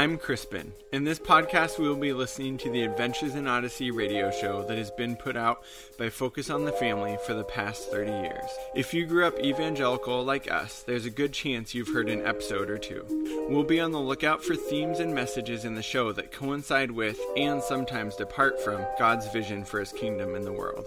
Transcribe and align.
I'm 0.00 0.16
Crispin. 0.16 0.72
In 0.92 1.04
this 1.04 1.18
podcast, 1.18 1.78
we 1.78 1.86
will 1.86 1.94
be 1.94 2.14
listening 2.14 2.56
to 2.56 2.70
the 2.70 2.84
Adventures 2.84 3.34
in 3.34 3.46
Odyssey 3.46 3.90
radio 3.90 4.30
show 4.30 4.64
that 4.64 4.78
has 4.78 4.90
been 4.90 5.14
put 5.14 5.36
out 5.36 5.62
by 5.98 6.08
Focus 6.08 6.48
on 6.48 6.64
the 6.64 6.72
Family 6.72 7.18
for 7.26 7.34
the 7.34 7.44
past 7.44 7.90
30 7.90 8.10
years. 8.10 8.48
If 8.74 8.94
you 8.94 9.04
grew 9.04 9.26
up 9.26 9.38
evangelical 9.38 10.24
like 10.24 10.50
us, 10.50 10.80
there's 10.80 11.04
a 11.04 11.10
good 11.10 11.34
chance 11.34 11.74
you've 11.74 11.92
heard 11.92 12.08
an 12.08 12.26
episode 12.26 12.70
or 12.70 12.78
two. 12.78 13.04
We'll 13.50 13.62
be 13.62 13.78
on 13.78 13.92
the 13.92 14.00
lookout 14.00 14.42
for 14.42 14.56
themes 14.56 15.00
and 15.00 15.14
messages 15.14 15.66
in 15.66 15.74
the 15.74 15.82
show 15.82 16.12
that 16.12 16.32
coincide 16.32 16.92
with 16.92 17.20
and 17.36 17.62
sometimes 17.62 18.16
depart 18.16 18.58
from 18.62 18.86
God's 18.98 19.30
vision 19.30 19.66
for 19.66 19.80
his 19.80 19.92
kingdom 19.92 20.34
in 20.34 20.46
the 20.46 20.52
world. 20.54 20.86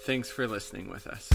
Thanks 0.00 0.30
for 0.30 0.48
listening 0.48 0.88
with 0.88 1.06
us. 1.06 1.30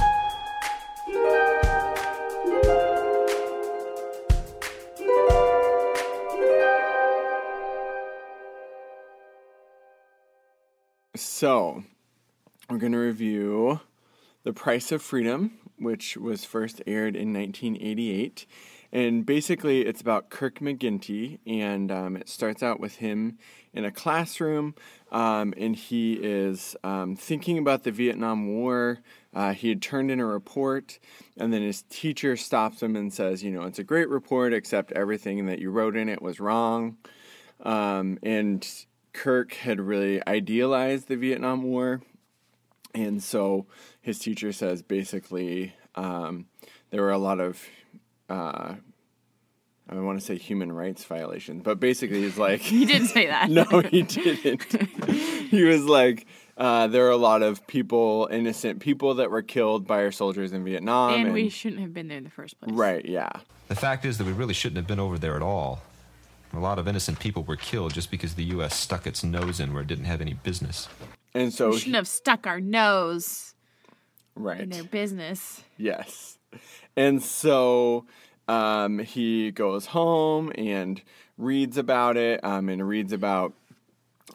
So, 11.24 11.84
we're 12.68 12.80
going 12.80 12.94
to 12.94 12.98
review 12.98 13.80
The 14.42 14.54
Price 14.54 14.92
of 14.92 15.04
Freedom, 15.04 15.52
which 15.78 16.18
was 16.18 16.46
first 16.46 16.82
aired 16.88 17.16
in 17.16 17.32
1988. 17.32 18.48
And 18.92 19.24
basically, 19.24 19.82
it's 19.82 20.02
about 20.02 20.32
Kirk 20.32 20.58
McGinty, 20.60 21.38
and 21.46 21.92
um, 21.92 22.18
it 22.18 22.28
starts 22.28 22.64
out 22.64 22.80
with 22.80 22.96
him 22.96 23.38
in 23.72 23.86
a 23.86 23.92
classroom, 23.92 24.74
um, 25.12 25.54
and 25.58 25.76
he 25.76 26.14
is 26.14 26.76
um, 26.84 27.16
thinking 27.16 27.60
about 27.60 27.84
the 27.84 27.92
Vietnam 27.92 28.48
War. 28.48 28.98
Uh, 29.32 29.54
he 29.54 29.70
had 29.70 29.80
turned 29.80 30.10
in 30.10 30.20
a 30.20 30.26
report, 30.26 30.98
and 31.38 31.54
then 31.54 31.62
his 31.62 31.84
teacher 31.84 32.36
stops 32.36 32.82
him 32.82 32.96
and 32.96 33.14
says, 33.14 33.44
You 33.44 33.52
know, 33.52 33.68
it's 33.68 33.80
a 33.80 33.84
great 33.84 34.10
report, 34.10 34.54
except 34.54 34.92
everything 34.94 35.46
that 35.46 35.60
you 35.60 35.70
wrote 35.70 35.96
in 35.96 36.10
it 36.10 36.22
was 36.22 36.40
wrong. 36.40 36.98
Um, 37.64 38.18
and 38.24 38.68
Kirk 39.14 39.54
had 39.54 39.80
really 39.80 40.26
idealized 40.28 41.08
the 41.08 41.16
Vietnam 41.16 41.64
War. 41.64 42.02
And 42.94 43.24
so 43.24 43.68
his 44.02 44.20
teacher 44.20 44.52
says 44.52 44.82
basically 44.82 45.74
um, 45.96 46.48
there 46.90 47.02
were 47.02 47.12
a 47.12 47.18
lot 47.18 47.40
of, 47.40 47.64
uh, 48.30 48.76
I 49.90 49.96
want 49.96 50.20
to 50.20 50.26
say 50.26 50.38
human 50.38 50.72
rights 50.72 51.04
violations, 51.04 51.64
but 51.64 51.80
basically 51.80 52.22
he's 52.22 52.38
like. 52.38 52.62
He 52.62 52.86
didn't 52.86 53.08
say 53.08 53.28
that. 53.28 53.50
no, 53.50 53.64
he 53.82 54.04
didn't. 54.04 54.64
he 55.10 55.64
was 55.64 55.84
like, 55.84 56.28
uh, 56.58 56.88
there 56.88 57.08
are 57.08 57.12
a 57.12 57.18
lot 57.18 57.42
of 57.42 57.66
people, 57.68 58.28
innocent 58.32 58.80
people 58.82 59.16
that 59.16 59.32
were 59.32 59.42
killed 59.42 59.88
by 59.88 60.04
our 60.04 60.12
soldiers 60.12 60.54
in 60.54 60.64
Vietnam. 60.64 61.14
And, 61.14 61.26
and 61.26 61.34
we 61.34 61.50
shouldn't 61.50 61.82
have 61.82 61.94
been 61.94 62.08
there 62.08 62.18
in 62.18 62.24
the 62.24 62.30
first 62.30 62.60
place. 62.60 62.72
Right, 62.72 63.06
yeah. 63.06 63.32
The 63.68 63.76
fact 63.76 64.06
is 64.06 64.18
that 64.18 64.28
we 64.28 64.34
really 64.34 64.54
shouldn't 64.54 64.78
have 64.78 64.88
been 64.88 65.00
over 65.00 65.18
there 65.18 65.36
at 65.36 65.42
all. 65.42 65.82
A 66.54 66.60
lot 66.60 66.80
of 66.80 66.88
innocent 66.88 67.20
people 67.20 67.44
were 67.44 67.56
killed 67.56 67.94
just 67.94 68.12
because 68.12 68.36
the 68.36 68.44
U.S. 68.46 68.76
stuck 68.76 69.08
its 69.08 69.24
nose 69.24 69.60
in 69.60 69.74
where 69.74 69.84
it 69.84 69.88
didn't 69.88 70.06
have 70.06 70.22
any 70.22 70.34
business. 70.34 70.90
And 71.34 71.54
so 71.54 71.70
we 71.70 71.78
shouldn't 71.78 71.96
have 71.96 72.08
stuck 72.08 72.46
our 72.46 72.60
nose 72.60 73.56
right 74.36 74.60
in 74.60 74.70
their 74.70 74.84
business. 74.84 75.62
Yes, 75.78 76.38
and 76.98 77.24
so 77.24 78.06
um, 78.48 79.00
he 79.00 79.52
goes 79.52 79.88
home 79.88 80.52
and 80.56 81.02
reads 81.38 81.78
about 81.78 82.18
it, 82.18 82.44
um, 82.44 82.68
and 82.68 82.86
reads 82.86 83.14
about 83.14 83.54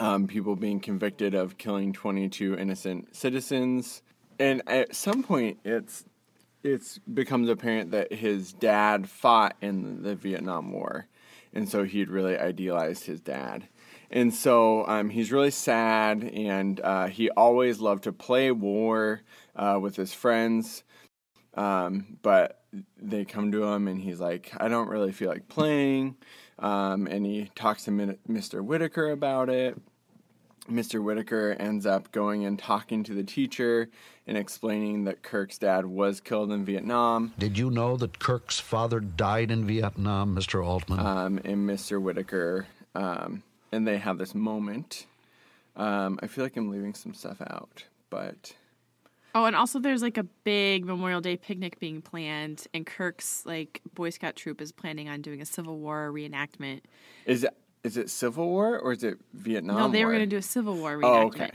um, 0.01 0.27
people 0.27 0.56
being 0.56 0.80
convicted 0.80 1.34
of 1.34 1.58
killing 1.58 1.92
22 1.92 2.57
innocent 2.57 3.14
citizens. 3.14 4.02
And 4.39 4.63
at 4.67 4.95
some 4.95 5.23
point, 5.23 5.58
it's 5.64 6.05
it's 6.63 6.98
becomes 6.98 7.48
apparent 7.48 7.92
that 7.92 8.13
his 8.13 8.52
dad 8.52 9.08
fought 9.08 9.57
in 9.61 10.02
the 10.02 10.14
Vietnam 10.14 10.73
War 10.73 11.07
and 11.56 11.68
so 11.68 11.84
he'd 11.84 12.11
really 12.11 12.36
idealized 12.36 13.06
his 13.06 13.20
dad. 13.20 13.67
And 14.11 14.33
so 14.33 14.86
um, 14.86 15.08
he's 15.08 15.33
really 15.33 15.50
sad, 15.50 16.22
and 16.22 16.78
uh, 16.80 17.06
he 17.06 17.30
always 17.30 17.80
loved 17.80 18.05
to 18.05 18.12
play 18.12 18.52
war 18.52 19.22
uh, 19.56 19.78
with 19.80 19.96
his 19.96 20.12
friends. 20.12 20.84
Um, 21.55 22.18
but 22.22 22.62
they 23.00 23.24
come 23.24 23.50
to 23.52 23.64
him, 23.64 23.89
and 23.89 24.00
he's 24.00 24.20
like, 24.20 24.52
I 24.58 24.68
don't 24.68 24.89
really 24.89 25.12
feel 25.12 25.30
like 25.30 25.48
playing. 25.48 26.16
Um, 26.58 27.06
and 27.06 27.27
he 27.27 27.50
talks 27.55 27.84
to 27.84 27.90
Mr. 27.90 28.62
Whittaker 28.62 29.11
about 29.11 29.48
it. 29.48 29.80
Mr. 30.70 31.02
Whittaker 31.02 31.56
ends 31.58 31.86
up 31.86 32.12
going 32.12 32.45
and 32.45 32.58
talking 32.58 33.02
to 33.05 33.14
the 33.14 33.24
teacher 33.24 33.89
and 34.27 34.37
explaining 34.37 35.05
that 35.05 35.23
Kirk's 35.23 35.59
dad 35.59 35.87
was 35.87 36.20
killed 36.20 36.51
in 36.51 36.64
Vietnam. 36.64 37.33
Did 37.39 37.57
you 37.57 37.70
know 37.70 37.97
that 37.97 38.19
Kirk's 38.19 38.59
father 38.59 38.98
died 39.01 39.51
in 39.51 39.67
Vietnam, 39.67 40.35
Mr. 40.35 40.64
Altman? 40.64 40.98
Um, 40.98 41.41
and 41.45 41.69
Mr. 41.69 42.01
Whittaker, 42.01 42.67
um, 42.95 43.42
and 43.70 43.87
they 43.87 43.98
have 43.98 44.19
this 44.19 44.35
moment. 44.35 45.07
Um, 45.77 46.19
I 46.23 46.27
feel 46.27 46.45
like 46.45 46.57
I'm 46.57 46.70
leaving 46.70 46.95
some 46.95 47.14
stuff 47.14 47.41
out, 47.41 47.85
but. 48.11 48.55
Oh, 49.35 49.45
and 49.45 49.55
also 49.55 49.79
there's 49.79 50.03
like 50.03 50.17
a 50.17 50.23
big 50.23 50.87
Memorial 50.87 51.20
Day 51.20 51.37
picnic 51.37 51.79
being 51.79 52.01
planned, 52.01 52.67
and 52.73 52.87
Kirk's 52.87 53.45
like 53.45 53.83
Boy 53.95 54.11
Scout 54.11 54.35
troop 54.35 54.61
is 54.61 54.73
planning 54.73 55.08
on 55.08 55.20
doing 55.20 55.43
a 55.43 55.47
Civil 55.47 55.79
War 55.79 56.11
reenactment. 56.11 56.81
Is 57.27 57.45
it 57.45 57.55
is 57.85 57.97
it 57.98 58.08
Civil 58.11 58.48
War 58.48 58.79
or 58.79 58.93
is 58.95 59.05
it 59.05 59.19
Vietnam? 59.35 59.77
No, 59.77 59.89
they 59.89 59.98
War? 59.98 60.07
were 60.07 60.13
going 60.14 60.29
to 60.29 60.35
do 60.35 60.39
a 60.39 60.43
Civil 60.43 60.75
War 60.75 60.97
reenactment. 60.97 61.05
Oh, 61.05 61.27
okay. 61.27 61.51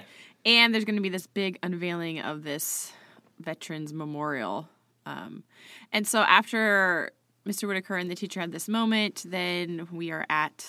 And 0.46 0.74
there's 0.74 0.86
going 0.86 0.96
to 0.96 1.02
be 1.02 1.10
this 1.10 1.28
big 1.28 1.60
unveiling 1.62 2.20
of 2.20 2.44
this 2.44 2.94
Veterans 3.40 3.94
Memorial. 3.94 4.68
Um, 5.06 5.44
and 5.92 6.08
so 6.08 6.22
after 6.22 7.12
Mr. 7.46 7.68
Whittaker 7.68 7.96
and 7.96 8.10
the 8.10 8.16
teacher 8.16 8.40
had 8.40 8.52
this 8.52 8.68
moment, 8.68 9.24
then 9.28 9.88
we 9.92 10.12
are 10.12 10.26
at 10.30 10.66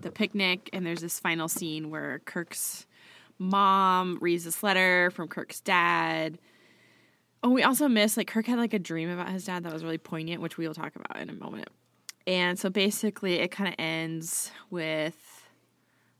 the 0.00 0.10
picnic, 0.10 0.68
and 0.72 0.84
there's 0.84 1.00
this 1.00 1.18
final 1.18 1.48
scene 1.48 1.90
where 1.90 2.20
Kirk's 2.24 2.86
mom 3.38 4.18
reads 4.20 4.44
this 4.44 4.62
letter 4.62 5.10
from 5.12 5.28
Kirk's 5.28 5.60
dad. 5.60 6.38
Oh, 7.42 7.50
we 7.50 7.62
also 7.62 7.88
missed 7.88 8.16
like 8.16 8.26
Kirk 8.26 8.46
had 8.46 8.58
like 8.58 8.74
a 8.74 8.78
dream 8.78 9.10
about 9.10 9.28
his 9.28 9.44
dad 9.44 9.62
that 9.64 9.72
was 9.72 9.84
really 9.84 9.98
poignant, 9.98 10.42
which 10.42 10.58
we'll 10.58 10.74
talk 10.74 10.96
about 10.96 11.20
in 11.20 11.30
a 11.30 11.34
moment. 11.34 11.68
And 12.26 12.58
so 12.58 12.70
basically, 12.70 13.34
it 13.34 13.50
kind 13.50 13.68
of 13.68 13.74
ends 13.78 14.50
with 14.70 15.35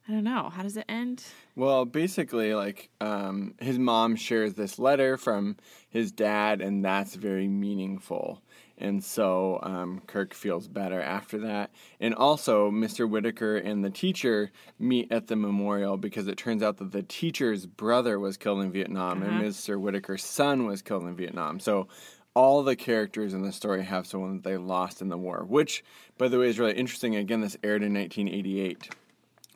I 0.08 0.12
don't 0.12 0.24
know. 0.24 0.50
How 0.50 0.62
does 0.62 0.76
it 0.76 0.84
end? 0.88 1.24
Well, 1.56 1.84
basically, 1.84 2.54
like 2.54 2.90
um, 3.00 3.54
his 3.60 3.78
mom 3.78 4.14
shares 4.14 4.54
this 4.54 4.78
letter 4.78 5.16
from 5.16 5.56
his 5.88 6.12
dad, 6.12 6.60
and 6.60 6.84
that's 6.84 7.16
very 7.16 7.48
meaningful. 7.48 8.40
And 8.78 9.02
so 9.02 9.58
um, 9.62 10.02
Kirk 10.06 10.34
feels 10.34 10.68
better 10.68 11.00
after 11.00 11.38
that. 11.38 11.70
And 11.98 12.14
also, 12.14 12.70
Mr. 12.70 13.08
Whittaker 13.08 13.56
and 13.56 13.84
the 13.84 13.90
teacher 13.90 14.50
meet 14.78 15.10
at 15.10 15.28
the 15.28 15.36
memorial 15.36 15.96
because 15.96 16.28
it 16.28 16.36
turns 16.36 16.62
out 16.62 16.76
that 16.76 16.92
the 16.92 17.02
teacher's 17.02 17.64
brother 17.64 18.20
was 18.20 18.36
killed 18.36 18.60
in 18.60 18.70
Vietnam 18.70 19.22
uh-huh. 19.22 19.30
and 19.30 19.44
Mr. 19.44 19.80
Whittaker's 19.80 20.24
son 20.24 20.66
was 20.66 20.82
killed 20.82 21.04
in 21.04 21.16
Vietnam. 21.16 21.58
So 21.58 21.88
all 22.34 22.62
the 22.62 22.76
characters 22.76 23.32
in 23.32 23.42
the 23.42 23.52
story 23.52 23.82
have 23.82 24.06
someone 24.06 24.34
that 24.34 24.44
they 24.44 24.58
lost 24.58 25.00
in 25.00 25.08
the 25.08 25.16
war, 25.16 25.42
which, 25.48 25.82
by 26.18 26.28
the 26.28 26.38
way, 26.38 26.48
is 26.48 26.58
really 26.58 26.74
interesting. 26.74 27.16
Again, 27.16 27.40
this 27.40 27.56
aired 27.64 27.82
in 27.82 27.94
1988. 27.94 28.90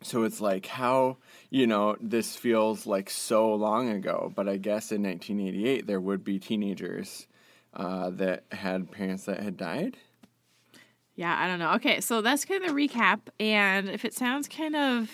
So 0.02 0.24
it's 0.24 0.40
like 0.40 0.66
how, 0.66 1.18
you 1.50 1.66
know, 1.66 1.96
this 2.00 2.36
feels 2.36 2.86
like 2.86 3.10
so 3.10 3.54
long 3.54 3.90
ago, 3.90 4.32
but 4.34 4.48
I 4.48 4.56
guess 4.56 4.92
in 4.92 5.02
1988 5.02 5.86
there 5.86 6.00
would 6.00 6.24
be 6.24 6.38
teenagers 6.38 7.26
uh, 7.74 8.10
that 8.10 8.44
had 8.50 8.90
parents 8.90 9.24
that 9.24 9.40
had 9.40 9.56
died. 9.56 9.96
Yeah, 11.16 11.36
I 11.38 11.46
don't 11.46 11.58
know. 11.58 11.74
Okay, 11.74 12.00
so 12.00 12.22
that's 12.22 12.46
kind 12.46 12.64
of 12.64 12.74
the 12.74 12.88
recap. 12.88 13.20
And 13.38 13.90
if 13.90 14.06
it 14.06 14.14
sounds 14.14 14.48
kind 14.48 14.74
of 14.74 15.10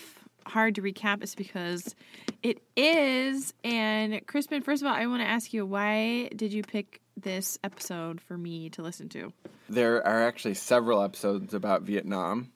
hard 0.46 0.76
to 0.76 0.82
recap, 0.82 1.22
it's 1.22 1.34
because 1.34 1.96
it 2.42 2.62
is. 2.76 3.52
And 3.64 4.24
Crispin, 4.26 4.62
first 4.62 4.82
of 4.82 4.88
all, 4.88 4.94
I 4.94 5.06
want 5.06 5.22
to 5.22 5.28
ask 5.28 5.52
you 5.52 5.66
why 5.66 6.28
did 6.28 6.52
you 6.52 6.62
pick 6.62 7.00
this 7.16 7.58
episode 7.64 8.20
for 8.20 8.38
me 8.38 8.70
to 8.70 8.82
listen 8.82 9.08
to? 9.10 9.32
There 9.68 10.06
are 10.06 10.22
actually 10.22 10.54
several 10.54 11.02
episodes 11.02 11.54
about 11.54 11.82
Vietnam. 11.82 12.52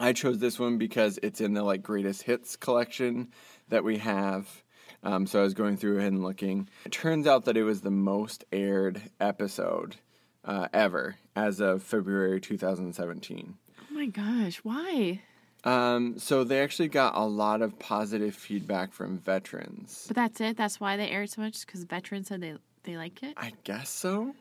I 0.00 0.14
chose 0.14 0.38
this 0.38 0.58
one 0.58 0.78
because 0.78 1.18
it's 1.22 1.42
in 1.42 1.52
the 1.52 1.62
like 1.62 1.82
greatest 1.82 2.22
hits 2.22 2.56
collection 2.56 3.28
that 3.68 3.84
we 3.84 3.98
have. 3.98 4.48
Um, 5.02 5.26
so 5.26 5.40
I 5.40 5.42
was 5.42 5.54
going 5.54 5.76
through 5.76 6.00
and 6.00 6.22
looking. 6.22 6.68
It 6.86 6.92
turns 6.92 7.26
out 7.26 7.44
that 7.44 7.56
it 7.56 7.64
was 7.64 7.82
the 7.82 7.90
most 7.90 8.44
aired 8.50 9.00
episode 9.20 9.96
uh, 10.44 10.68
ever 10.72 11.16
as 11.36 11.60
of 11.60 11.82
February 11.82 12.40
2017. 12.40 13.54
Oh 13.78 13.94
my 13.94 14.06
gosh, 14.06 14.56
why? 14.62 15.20
Um, 15.64 16.18
so 16.18 16.44
they 16.44 16.62
actually 16.62 16.88
got 16.88 17.14
a 17.14 17.24
lot 17.24 17.60
of 17.60 17.78
positive 17.78 18.34
feedback 18.34 18.94
from 18.94 19.18
veterans. 19.18 20.06
But 20.08 20.16
that's 20.16 20.40
it. 20.40 20.56
That's 20.56 20.80
why 20.80 20.96
they 20.96 21.10
aired 21.10 21.28
so 21.28 21.42
much 21.42 21.66
because 21.66 21.84
veterans 21.84 22.28
said 22.28 22.40
they 22.40 22.54
they 22.84 22.96
liked 22.96 23.22
it? 23.22 23.34
I 23.36 23.52
guess 23.64 23.90
so. 23.90 24.34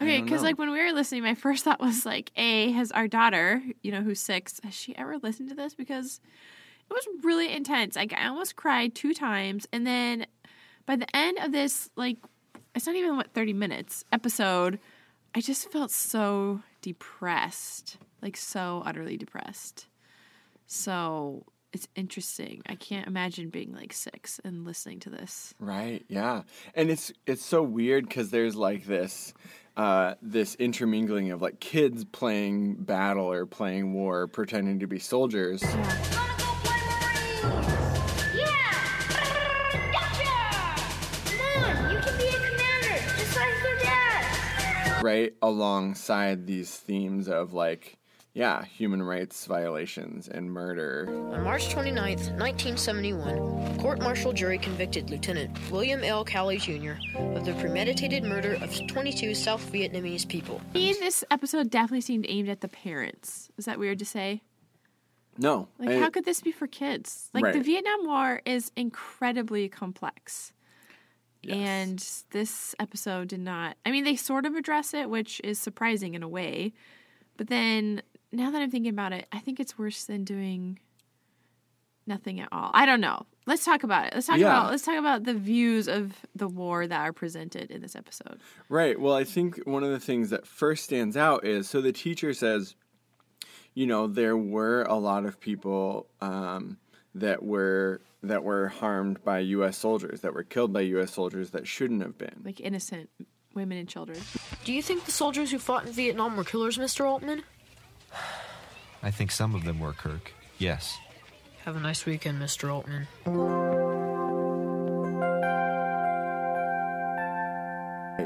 Okay, 0.00 0.20
because 0.20 0.42
like 0.42 0.58
when 0.58 0.70
we 0.70 0.78
were 0.78 0.92
listening, 0.92 1.22
my 1.22 1.34
first 1.34 1.64
thought 1.64 1.80
was 1.80 2.04
like, 2.04 2.30
A, 2.36 2.70
has 2.72 2.92
our 2.92 3.08
daughter, 3.08 3.62
you 3.82 3.90
know, 3.90 4.02
who's 4.02 4.20
six, 4.20 4.60
has 4.62 4.74
she 4.74 4.96
ever 4.96 5.16
listened 5.18 5.48
to 5.48 5.54
this? 5.54 5.74
Because 5.74 6.20
it 6.90 6.92
was 6.92 7.06
really 7.22 7.50
intense. 7.52 7.96
Like 7.96 8.12
I 8.12 8.26
almost 8.28 8.56
cried 8.56 8.94
two 8.94 9.14
times, 9.14 9.66
and 9.72 9.86
then 9.86 10.26
by 10.84 10.96
the 10.96 11.16
end 11.16 11.38
of 11.38 11.50
this, 11.52 11.90
like 11.96 12.18
it's 12.74 12.86
not 12.86 12.94
even 12.94 13.16
what 13.16 13.32
thirty 13.32 13.54
minutes 13.54 14.04
episode, 14.12 14.78
I 15.34 15.40
just 15.40 15.70
felt 15.72 15.90
so 15.90 16.60
depressed, 16.82 17.96
like 18.20 18.36
so 18.36 18.82
utterly 18.84 19.16
depressed. 19.16 19.86
So 20.66 21.46
it's 21.72 21.88
interesting. 21.94 22.62
I 22.66 22.74
can't 22.74 23.06
imagine 23.06 23.50
being 23.50 23.74
like 23.74 23.92
six 23.92 24.40
and 24.44 24.64
listening 24.64 25.00
to 25.00 25.10
this. 25.10 25.54
Right. 25.58 26.04
Yeah. 26.08 26.42
And 26.74 26.90
it's 26.90 27.12
it's 27.26 27.44
so 27.44 27.62
weird 27.62 28.08
because 28.08 28.30
there's 28.30 28.56
like 28.56 28.86
this 28.86 29.34
uh, 29.76 30.14
this 30.22 30.54
intermingling 30.54 31.32
of 31.32 31.42
like 31.42 31.60
kids 31.60 32.04
playing 32.04 32.76
battle 32.76 33.30
or 33.30 33.44
playing 33.46 33.92
war, 33.92 34.26
pretending 34.26 34.80
to 34.80 34.86
be 34.86 34.98
soldiers. 34.98 35.62
Wanna 35.62 35.82
go 36.38 36.44
play 36.62 36.80
Marines? 37.42 37.66
Yeah! 38.34 38.72
Gotcha! 39.92 40.32
Come 41.36 41.64
on, 41.64 41.90
you 41.92 41.98
can 42.00 42.16
be 42.16 42.28
a 42.28 42.38
commander, 42.38 43.02
just 43.18 43.36
like 43.36 43.62
your 43.62 43.78
dad. 43.80 45.02
right 45.02 45.34
alongside 45.42 46.46
these 46.46 46.74
themes 46.74 47.28
of 47.28 47.52
like 47.52 47.98
yeah 48.36 48.62
human 48.66 49.02
rights 49.02 49.46
violations 49.46 50.28
and 50.28 50.50
murder 50.50 51.06
On 51.32 51.42
March 51.42 51.70
29, 51.70 52.16
1971, 52.16 53.78
court 53.78 54.00
martial 54.00 54.32
jury 54.34 54.58
convicted 54.58 55.08
Lieutenant 55.08 55.58
William 55.70 56.04
L. 56.04 56.22
Calley 56.22 56.58
Jr. 56.58 56.92
of 57.18 57.46
the 57.46 57.54
premeditated 57.54 58.24
murder 58.24 58.58
of 58.60 58.70
22 58.88 59.34
South 59.34 59.72
Vietnamese 59.72 60.28
people. 60.28 60.60
To 60.74 60.78
me, 60.78 60.92
this 60.92 61.24
episode 61.30 61.70
definitely 61.70 62.02
seemed 62.02 62.26
aimed 62.28 62.50
at 62.50 62.60
the 62.60 62.68
parents. 62.68 63.48
Is 63.56 63.64
that 63.64 63.78
weird 63.78 63.98
to 64.00 64.04
say? 64.04 64.42
no 65.38 65.68
Like, 65.78 65.88
I- 65.90 65.98
how 65.98 66.10
could 66.10 66.26
this 66.26 66.42
be 66.42 66.52
for 66.52 66.66
kids? 66.66 67.30
Like, 67.32 67.54
the 67.54 67.60
Vietnam 67.60 68.04
War 68.06 68.42
is 68.44 68.70
incredibly 68.76 69.68
complex. 69.70 70.52
Yes. 71.42 71.56
And 71.56 71.98
this 72.32 72.74
episode 72.80 73.28
did 73.28 73.40
not. 73.40 73.76
I 73.86 73.92
mean, 73.92 74.04
they 74.04 74.16
sort 74.16 74.44
of 74.46 74.54
address 74.54 74.92
it, 74.92 75.08
which 75.08 75.40
is 75.44 75.58
surprising 75.58 76.14
in 76.14 76.22
a 76.22 76.28
way. 76.28 76.72
But 77.36 77.48
then, 77.48 78.02
now 78.36 78.50
that 78.50 78.60
I'm 78.62 78.70
thinking 78.70 78.90
about 78.92 79.12
it, 79.12 79.26
I 79.32 79.38
think 79.38 79.58
it's 79.60 79.78
worse 79.78 80.04
than 80.04 80.24
doing 80.24 80.78
nothing 82.06 82.40
at 82.40 82.48
all. 82.52 82.70
I 82.72 82.86
don't 82.86 83.00
know. 83.00 83.26
Let's 83.46 83.64
talk 83.64 83.82
about 83.82 84.06
it. 84.06 84.14
Let's 84.14 84.26
talk 84.26 84.38
Yeah. 84.38 84.46
about 84.46 84.70
let's 84.70 84.84
talk 84.84 84.96
about 84.98 85.24
the 85.24 85.34
views 85.34 85.88
of 85.88 86.14
the 86.34 86.48
war 86.48 86.86
that 86.86 87.00
are 87.00 87.12
presented 87.12 87.70
in 87.70 87.80
this 87.82 87.96
episode. 87.96 88.40
Right. 88.68 88.98
Well, 89.00 89.14
I 89.14 89.24
think 89.24 89.58
one 89.66 89.82
of 89.84 89.90
the 89.90 90.00
things 90.00 90.30
that 90.30 90.46
first 90.46 90.84
stands 90.84 91.16
out 91.16 91.44
is 91.44 91.68
so 91.68 91.80
the 91.80 91.92
teacher 91.92 92.32
says, 92.34 92.74
you 93.74 93.86
know, 93.86 94.06
there 94.06 94.36
were 94.36 94.82
a 94.84 94.96
lot 94.96 95.24
of 95.26 95.40
people 95.40 96.06
um, 96.20 96.78
that 97.14 97.42
were 97.42 98.00
that 98.22 98.42
were 98.42 98.68
harmed 98.68 99.22
by 99.24 99.38
U.S. 99.40 99.76
soldiers, 99.76 100.20
that 100.22 100.34
were 100.34 100.42
killed 100.42 100.72
by 100.72 100.80
U.S. 100.82 101.12
soldiers 101.12 101.50
that 101.50 101.66
shouldn't 101.66 102.02
have 102.02 102.18
been. 102.18 102.42
Like 102.44 102.60
innocent 102.60 103.08
women 103.54 103.78
and 103.78 103.88
children. 103.88 104.18
Do 104.64 104.72
you 104.72 104.82
think 104.82 105.04
the 105.04 105.12
soldiers 105.12 105.50
who 105.50 105.58
fought 105.58 105.86
in 105.86 105.92
Vietnam 105.92 106.36
were 106.36 106.44
killers, 106.44 106.76
Mr. 106.78 107.04
Altman? 107.08 107.42
I 109.02 109.10
think 109.10 109.30
some 109.30 109.54
of 109.54 109.64
them 109.64 109.80
were, 109.80 109.92
Kirk. 109.92 110.32
Yes. 110.58 110.96
Have 111.64 111.76
a 111.76 111.80
nice 111.80 112.06
weekend, 112.06 112.40
Mr. 112.40 112.72
Altman. 112.72 113.06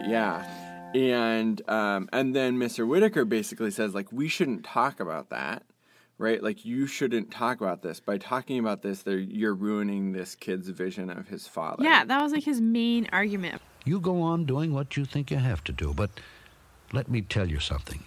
Yeah. 0.08 0.44
And 0.94 1.68
um, 1.68 2.08
and 2.12 2.34
then 2.34 2.58
Mr. 2.58 2.86
Whittaker 2.86 3.24
basically 3.24 3.70
says 3.70 3.94
like 3.94 4.10
we 4.12 4.28
shouldn't 4.28 4.64
talk 4.64 4.98
about 4.98 5.30
that, 5.30 5.62
right? 6.18 6.42
Like 6.42 6.64
you 6.64 6.86
shouldn't 6.86 7.30
talk 7.30 7.60
about 7.60 7.82
this. 7.82 8.00
By 8.00 8.18
talking 8.18 8.58
about 8.58 8.82
this, 8.82 9.04
you're 9.06 9.54
ruining 9.54 10.12
this 10.12 10.34
kid's 10.34 10.68
vision 10.68 11.10
of 11.10 11.28
his 11.28 11.46
father. 11.46 11.84
Yeah, 11.84 12.04
that 12.04 12.22
was 12.22 12.32
like 12.32 12.44
his 12.44 12.60
main 12.60 13.08
argument. 13.12 13.62
You 13.84 14.00
go 14.00 14.20
on 14.20 14.44
doing 14.46 14.74
what 14.74 14.96
you 14.96 15.04
think 15.04 15.30
you 15.30 15.36
have 15.36 15.62
to 15.64 15.72
do, 15.72 15.94
but 15.94 16.10
let 16.92 17.08
me 17.08 17.22
tell 17.22 17.48
you 17.48 17.60
something. 17.60 18.02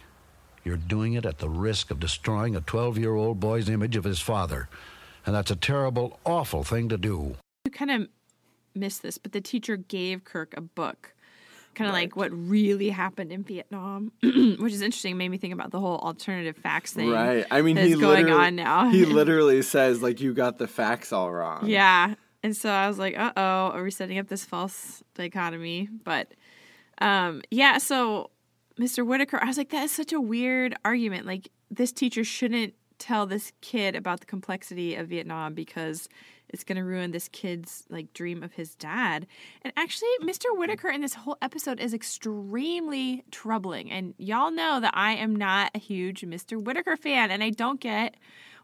You're 0.64 0.78
doing 0.78 1.14
it 1.14 1.26
at 1.26 1.40
the 1.40 1.50
risk 1.50 1.92
of 1.92 2.00
destroying 2.00 2.56
a 2.56 2.62
12 2.62 2.98
year 2.98 3.16
old 3.16 3.40
boy's 3.40 3.70
image 3.70 3.96
of 3.96 4.04
his 4.04 4.20
father. 4.20 4.70
And 5.26 5.36
that's 5.36 5.52
a 5.52 5.56
terrible, 5.56 6.20
awful 6.26 6.64
thing 6.64 6.90
to 6.90 6.98
do. 6.98 7.36
You 7.66 7.72
kind 7.72 7.92
of 7.92 8.08
missed 8.76 9.02
this, 9.02 9.18
but 9.18 9.32
the 9.32 9.42
teacher 9.42 9.78
gave 9.78 10.24
Kirk 10.24 10.54
a 10.58 10.62
book, 10.62 11.14
kind 11.76 11.88
of 11.88 11.94
like 11.94 12.16
what 12.16 12.32
really 12.32 12.90
happened 12.90 13.32
in 13.32 13.44
Vietnam, 13.44 14.12
which 14.22 14.74
is 14.74 14.82
interesting. 14.82 15.18
Made 15.18 15.30
me 15.30 15.38
think 15.38 15.54
about 15.54 15.72
the 15.72 15.80
whole 15.80 15.98
alternative 16.00 16.58
facts 16.58 16.94
thing. 16.94 17.10
Right. 17.10 17.46
I 17.52 17.62
mean, 17.62 17.76
that's 17.76 17.88
he 17.88 17.94
going 17.96 18.26
literally, 18.26 18.48
on 18.48 18.56
now. 18.56 18.90
he 18.90 19.06
literally 19.06 19.62
says 19.62 20.02
like 20.02 20.20
you 20.20 20.34
got 20.34 20.58
the 20.58 20.68
facts 20.68 21.14
all 21.14 21.32
wrong. 21.32 21.68
Yeah. 21.68 22.16
And 22.42 22.56
so 22.56 22.70
I 22.70 22.90
was 22.90 23.00
like, 23.00 23.18
uh 23.18 23.32
oh, 23.38 23.72
are 23.72 23.84
we 23.84 23.92
setting 23.92 24.18
up 24.18 24.28
this 24.28 24.44
false 24.44 25.04
dichotomy? 25.16 25.88
But 26.04 26.34
um, 27.00 27.42
yeah, 27.50 27.78
so 27.78 28.30
Mr. 28.80 29.06
Whittaker, 29.06 29.40
I 29.42 29.48
was 29.48 29.58
like, 29.58 29.70
that 29.70 29.84
is 29.84 29.92
such 29.92 30.14
a 30.14 30.22
weird 30.22 30.76
argument. 30.84 31.26
Like, 31.26 31.50
this 31.70 31.92
teacher 31.92 32.24
shouldn't 32.24 32.74
tell 33.00 33.26
this 33.26 33.52
kid 33.62 33.96
about 33.96 34.20
the 34.22 34.26
complexity 34.26 34.96
of 34.96 35.08
Vietnam 35.10 35.54
because 35.54 36.08
it's 36.50 36.64
going 36.64 36.78
to 36.78 36.84
ruin 36.84 37.12
this 37.12 37.28
kid's 37.28 37.84
like 37.90 38.14
dream 38.14 38.44
of 38.44 38.54
his 38.54 38.76
dad. 38.76 39.28
And 39.64 39.74
actually, 39.76 40.10
Mr. 40.22 40.46
Whittaker 40.52 40.90
in 40.90 41.02
this 41.02 41.16
whole 41.16 41.38
episode 41.42 41.80
is 41.80 41.94
extremely 41.94 43.24
troubling. 43.32 43.92
And 43.92 44.14
y'all 44.18 44.52
know 44.52 44.80
that 44.80 44.94
I 44.96 45.14
am 45.14 45.36
not 45.36 45.72
a 45.76 45.80
huge 45.80 46.22
Mr. 46.22 46.62
Whittaker 46.64 46.96
fan, 46.96 47.32
and 47.32 47.44
I 47.44 47.50
don't 47.50 47.80
get 47.80 48.16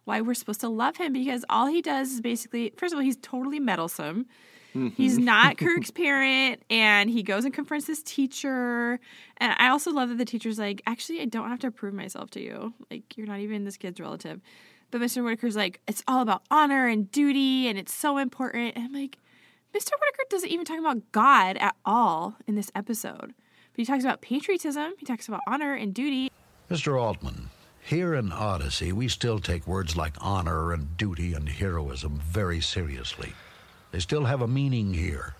why 0.06 0.22
we're 0.22 0.34
supposed 0.34 0.62
to 0.62 0.70
love 0.70 0.98
him 0.98 1.14
because 1.14 1.44
all 1.50 1.68
he 1.68 1.82
does 1.82 2.14
is 2.14 2.22
basically, 2.22 2.74
first 2.78 2.94
of 2.94 2.98
all, 2.98 3.04
he's 3.04 3.18
totally 3.18 3.60
meddlesome. 3.60 4.26
He's 4.74 5.16
mm-hmm. 5.16 5.26
not 5.26 5.58
Kirk's 5.60 5.92
parent, 5.92 6.62
and 6.70 7.10
he 7.10 7.24
goes 7.24 7.46
and 7.46 7.54
confronts 7.54 7.88
this 7.88 8.04
teacher. 8.04 9.00
And 9.38 9.56
I 9.58 9.70
also 9.70 9.92
love 9.92 10.10
that 10.10 10.18
the 10.18 10.26
teacher's 10.26 10.60
like, 10.60 10.82
actually, 10.86 11.22
I 11.22 11.26
don't 11.26 11.50
have 11.50 11.60
to 11.60 11.72
prove 11.72 11.94
myself 11.94 12.30
to 12.32 12.42
you. 12.42 12.74
Like, 12.92 13.18
you're 13.18 13.28
not 13.28 13.40
even 13.40 13.66
this 13.66 13.78
kid's 13.78 14.00
relative. 14.00 14.42
But 14.92 15.02
Mr. 15.02 15.24
Whittaker's 15.24 15.56
like, 15.56 15.82
it's 15.88 16.04
all 16.08 16.22
about 16.22 16.44
honor 16.50 16.88
and 16.88 17.12
duty, 17.12 17.68
and 17.68 17.78
it's 17.78 17.94
so 17.94 18.18
important. 18.18 18.76
And 18.76 18.86
I'm 18.86 18.94
like, 18.94 19.18
Mr. 19.74 19.92
Whittaker 19.92 20.24
doesn't 20.30 20.50
even 20.50 20.66
talk 20.66 20.80
about 20.80 21.12
God 21.12 21.58
at 21.58 21.76
all 21.86 22.36
in 22.48 22.56
this 22.56 22.72
episode. 22.76 23.34
But 23.72 23.76
he 23.76 23.86
talks 23.86 24.04
about 24.04 24.22
patriotism, 24.22 24.94
he 24.98 25.06
talks 25.06 25.28
about 25.28 25.42
honor 25.48 25.74
and 25.74 25.94
duty. 25.94 26.32
Mr. 26.70 27.00
Altman, 27.00 27.50
here 27.82 28.14
in 28.14 28.32
Odyssey, 28.32 28.92
we 28.92 29.08
still 29.08 29.40
take 29.40 29.66
words 29.68 29.96
like 29.96 30.14
honor 30.20 30.74
and 30.74 30.96
duty 30.98 31.34
and 31.34 31.50
heroism 31.50 32.20
very 32.20 32.62
seriously. 32.62 33.34
They 33.92 34.00
still 34.00 34.26
have 34.26 34.42
a 34.42 34.48
meaning 34.48 34.94
here. 34.94 35.36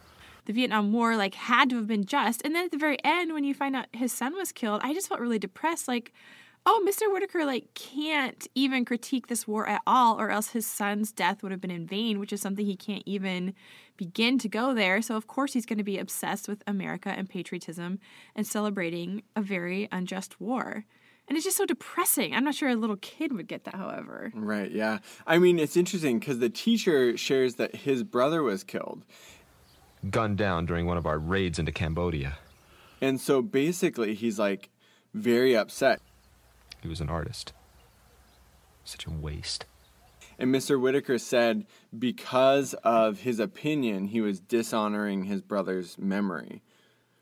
the 0.50 0.54
Vietnam 0.54 0.92
War 0.92 1.16
like 1.16 1.36
had 1.36 1.70
to 1.70 1.76
have 1.76 1.86
been 1.86 2.06
just. 2.06 2.42
And 2.44 2.56
then 2.56 2.66
at 2.66 2.72
the 2.72 2.78
very 2.78 2.98
end, 3.04 3.34
when 3.34 3.44
you 3.44 3.54
find 3.54 3.76
out 3.76 3.86
his 3.94 4.12
son 4.12 4.34
was 4.34 4.52
killed, 4.52 4.82
I 4.84 4.96
just 4.96 5.08
felt 5.08 5.22
really 5.22 5.38
depressed. 5.38 5.88
Like, 5.88 6.12
oh, 6.66 6.84
Mr. 6.88 7.12
Whittaker 7.14 7.46
like 7.46 7.72
can't 7.76 8.48
even 8.56 8.84
critique 8.84 9.28
this 9.28 9.48
war 9.48 9.68
at 9.68 9.82
all, 9.86 10.20
or 10.20 10.32
else 10.32 10.50
his 10.50 10.66
son's 10.66 11.12
death 11.12 11.44
would 11.44 11.52
have 11.52 11.62
been 11.62 11.70
in 11.70 11.86
vain, 11.86 12.20
which 12.20 12.34
is 12.34 12.42
something 12.42 12.66
he 12.66 12.76
can't 12.76 13.04
even 13.06 13.54
begin 13.96 14.40
to 14.40 14.50
go 14.50 14.74
there. 14.74 15.04
So 15.04 15.16
of 15.16 15.28
course 15.28 15.54
he's 15.54 15.68
going 15.68 15.78
to 15.78 15.84
be 15.84 16.00
obsessed 16.00 16.48
with 16.48 16.64
America 16.66 17.10
and 17.10 17.30
patriotism 17.30 18.00
and 18.36 18.48
celebrating 18.48 19.22
a 19.36 19.42
very 19.44 19.88
unjust 19.92 20.42
war. 20.42 20.86
And 21.30 21.38
it's 21.38 21.46
just 21.46 21.58
so 21.58 21.66
depressing. 21.66 22.34
I'm 22.34 22.44
not 22.44 22.56
sure 22.56 22.70
a 22.70 22.76
little 22.76 22.98
kid 22.98 23.32
would 23.34 23.48
get 23.48 23.64
that, 23.66 23.76
however. 23.76 24.32
Right. 24.34 24.72
Yeah. 24.72 24.98
I 25.28 25.38
mean, 25.38 25.60
it's 25.60 25.78
interesting 25.78 26.20
because 26.20 26.40
the 26.40 26.50
teacher 26.50 27.16
shares 27.18 27.56
that 27.56 27.76
his 27.76 28.04
brother 28.04 28.42
was 28.44 28.64
killed, 28.64 29.06
Gunned 30.10 30.38
down 30.38 30.66
during 30.66 30.86
one 30.86 30.98
of 30.98 31.06
our 31.06 31.20
raids 31.20 31.60
into 31.60 31.72
Cambodia. 31.72 32.38
and 33.02 33.20
so 33.22 33.42
basically 33.42 34.16
he's 34.16 34.40
like 34.40 34.70
very 35.14 35.56
upset. 35.56 36.02
He 36.82 36.88
was 36.88 37.00
an 37.02 37.10
artist. 37.10 37.54
Such 38.84 39.06
a 39.06 39.12
waste. 39.12 39.66
And 40.40 40.56
Mr. 40.56 40.80
Whittaker 40.82 41.18
said 41.18 41.66
because 41.98 42.74
of 42.76 43.20
his 43.20 43.40
opinion, 43.40 44.06
he 44.08 44.22
was 44.22 44.40
dishonoring 44.40 45.26
his 45.26 45.42
brother's 45.42 45.98
memory, 46.00 46.62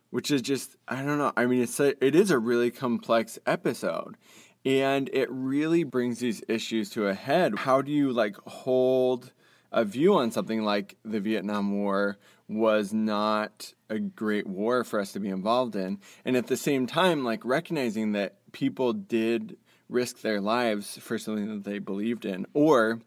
which 0.09 0.31
is 0.31 0.41
just 0.41 0.75
I 0.87 1.03
don't 1.03 1.17
know. 1.17 1.33
I 1.35 1.45
mean, 1.45 1.61
it's 1.61 1.79
a, 1.79 2.03
it 2.03 2.15
is 2.15 2.31
a 2.31 2.39
really 2.39 2.71
complex 2.71 3.37
episode, 3.45 4.17
and 4.65 5.09
it 5.13 5.29
really 5.31 5.83
brings 5.83 6.19
these 6.19 6.43
issues 6.47 6.89
to 6.91 7.07
a 7.07 7.13
head. 7.13 7.59
How 7.59 7.81
do 7.81 7.91
you 7.91 8.11
like 8.11 8.37
hold 8.45 9.31
a 9.71 9.83
view 9.83 10.15
on 10.15 10.31
something 10.31 10.63
like 10.63 10.95
the 11.03 11.19
Vietnam 11.19 11.77
War 11.77 12.17
was 12.47 12.93
not 12.93 13.73
a 13.89 13.99
great 13.99 14.47
war 14.47 14.85
for 14.85 14.99
us 14.99 15.11
to 15.11 15.19
be 15.19 15.29
involved 15.29 15.75
in, 15.75 15.99
and 16.23 16.37
at 16.37 16.47
the 16.47 16.57
same 16.57 16.87
time, 16.87 17.23
like 17.23 17.43
recognizing 17.43 18.13
that 18.13 18.37
people 18.51 18.93
did 18.93 19.57
risk 19.89 20.21
their 20.21 20.41
lives 20.41 20.97
for 20.97 21.17
something 21.17 21.47
that 21.47 21.63
they 21.63 21.79
believed 21.79 22.25
in, 22.25 22.45
or 22.53 23.01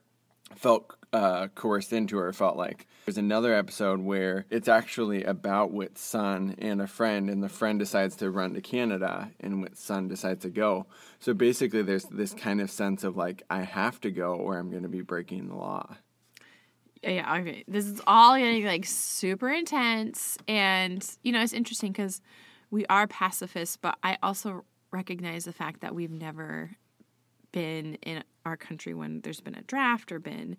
felt 0.57 0.95
uh, 1.13 1.49
coerced 1.55 1.93
into 1.93 2.19
or 2.19 2.33
felt 2.33 2.57
like. 2.57 2.87
There's 3.07 3.19
another 3.19 3.55
episode 3.55 4.01
where 4.01 4.47
it's 4.51 4.69
actually 4.69 5.25
about 5.25 5.73
Whit's 5.73 6.01
son 6.01 6.55
and 6.59 6.81
a 6.81 6.87
friend, 6.87 7.29
and 7.29 7.43
the 7.43 7.49
friend 7.49 7.79
decides 7.79 8.17
to 8.17 8.31
run 8.31 8.55
to 8.55 8.61
Canada, 8.61 9.31
and 9.41 9.63
Whit's 9.63 9.83
son 9.83 10.09
decides 10.09 10.43
to 10.43 10.51
go. 10.51 10.87
So 11.19 11.35
basically, 11.35 11.83
there's 11.83 12.05
this 12.05 12.33
kind 12.35 12.61
of 12.61 12.71
sense 12.71 13.03
of 13.03 13.17
like, 13.17 13.43
I 13.51 13.63
have 13.63 14.01
to 14.03 14.11
go 14.11 14.35
or 14.35 14.59
I'm 14.59 14.71
going 14.71 14.83
to 14.85 14.89
be 14.89 15.01
breaking 15.01 15.49
the 15.49 15.57
law. 15.57 15.97
yeah, 17.03 17.39
okay. 17.39 17.65
This 17.67 17.87
is 17.87 18.01
all 18.07 18.37
getting 18.37 18.65
like 18.65 18.85
super 18.85 19.51
intense, 19.51 20.39
and 20.47 21.05
you 21.23 21.33
know 21.33 21.41
it's 21.43 21.53
interesting 21.55 21.93
because 21.93 22.21
we 22.71 22.87
are 22.87 23.07
pacifists, 23.09 23.77
but 23.77 23.99
I 24.03 24.19
also 24.23 24.65
recognize 24.93 25.45
the 25.45 25.53
fact 25.53 25.81
that 25.81 25.95
we've 25.95 26.11
never 26.11 26.77
been 27.53 27.95
in 27.97 28.23
our 28.45 28.57
country 28.57 28.95
when 28.95 29.21
there's 29.21 29.41
been 29.41 29.55
a 29.55 29.63
draft 29.63 30.13
or 30.13 30.19
been 30.19 30.57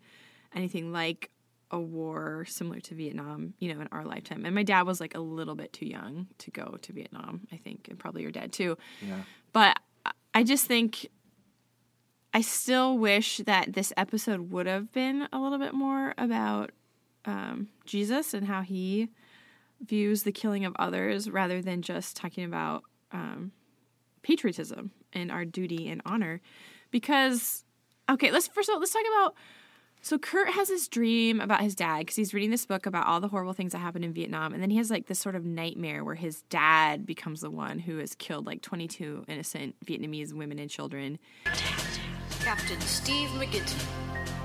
anything 0.53 0.91
like 0.91 1.29
a 1.71 1.79
war 1.79 2.45
similar 2.47 2.79
to 2.81 2.95
Vietnam, 2.95 3.53
you 3.59 3.73
know, 3.73 3.81
in 3.81 3.87
our 3.91 4.03
lifetime. 4.03 4.45
And 4.45 4.53
my 4.53 4.63
dad 4.63 4.83
was 4.83 4.99
like 4.99 5.15
a 5.15 5.19
little 5.19 5.55
bit 5.55 5.71
too 5.71 5.87
young 5.87 6.27
to 6.39 6.51
go 6.51 6.77
to 6.81 6.93
Vietnam, 6.93 7.47
I 7.51 7.57
think, 7.57 7.87
and 7.89 7.97
probably 7.97 8.23
your 8.23 8.31
dad 8.31 8.51
too. 8.51 8.77
Yeah. 9.01 9.21
But 9.53 9.79
I 10.33 10.43
just 10.43 10.65
think 10.65 11.07
I 12.33 12.41
still 12.41 12.97
wish 12.97 13.37
that 13.37 13.73
this 13.73 13.91
episode 13.97 14.51
would 14.51 14.65
have 14.65 14.91
been 14.91 15.27
a 15.33 15.39
little 15.39 15.57
bit 15.57 15.73
more 15.73 16.13
about 16.17 16.71
um, 17.25 17.69
Jesus 17.85 18.33
and 18.33 18.47
how 18.47 18.61
he 18.61 19.09
views 19.85 20.23
the 20.23 20.31
killing 20.31 20.65
of 20.65 20.75
others 20.77 21.29
rather 21.29 21.61
than 21.61 21.81
just 21.81 22.15
talking 22.15 22.43
about 22.43 22.83
um, 23.11 23.51
patriotism 24.21 24.91
and 25.13 25.31
our 25.31 25.43
duty 25.43 25.89
and 25.89 26.01
honor. 26.05 26.41
Because, 26.91 27.63
okay, 28.09 28.31
let's 28.31 28.47
first 28.47 28.69
of 28.69 28.73
all, 28.73 28.79
let's 28.79 28.93
talk 28.93 29.03
about. 29.15 29.35
So 30.03 30.17
Kurt 30.17 30.49
has 30.49 30.67
this 30.67 30.87
dream 30.87 31.39
about 31.39 31.61
his 31.61 31.75
dad 31.75 31.99
because 31.99 32.15
he's 32.15 32.33
reading 32.33 32.49
this 32.49 32.65
book 32.65 32.87
about 32.87 33.05
all 33.05 33.19
the 33.19 33.27
horrible 33.27 33.53
things 33.53 33.71
that 33.73 33.77
happened 33.77 34.03
in 34.03 34.13
Vietnam, 34.13 34.51
and 34.51 34.61
then 34.61 34.71
he 34.71 34.77
has 34.77 34.89
like 34.89 35.05
this 35.05 35.19
sort 35.19 35.35
of 35.35 35.45
nightmare 35.45 36.03
where 36.03 36.15
his 36.15 36.41
dad 36.49 37.05
becomes 37.05 37.41
the 37.41 37.51
one 37.51 37.77
who 37.77 37.97
has 37.99 38.15
killed 38.15 38.47
like 38.47 38.63
22 38.63 39.25
innocent 39.27 39.75
Vietnamese 39.85 40.33
women 40.33 40.57
and 40.57 40.71
children. 40.71 41.19
Captain 42.43 42.81
Steve 42.81 43.29
McGinty. 43.29 43.79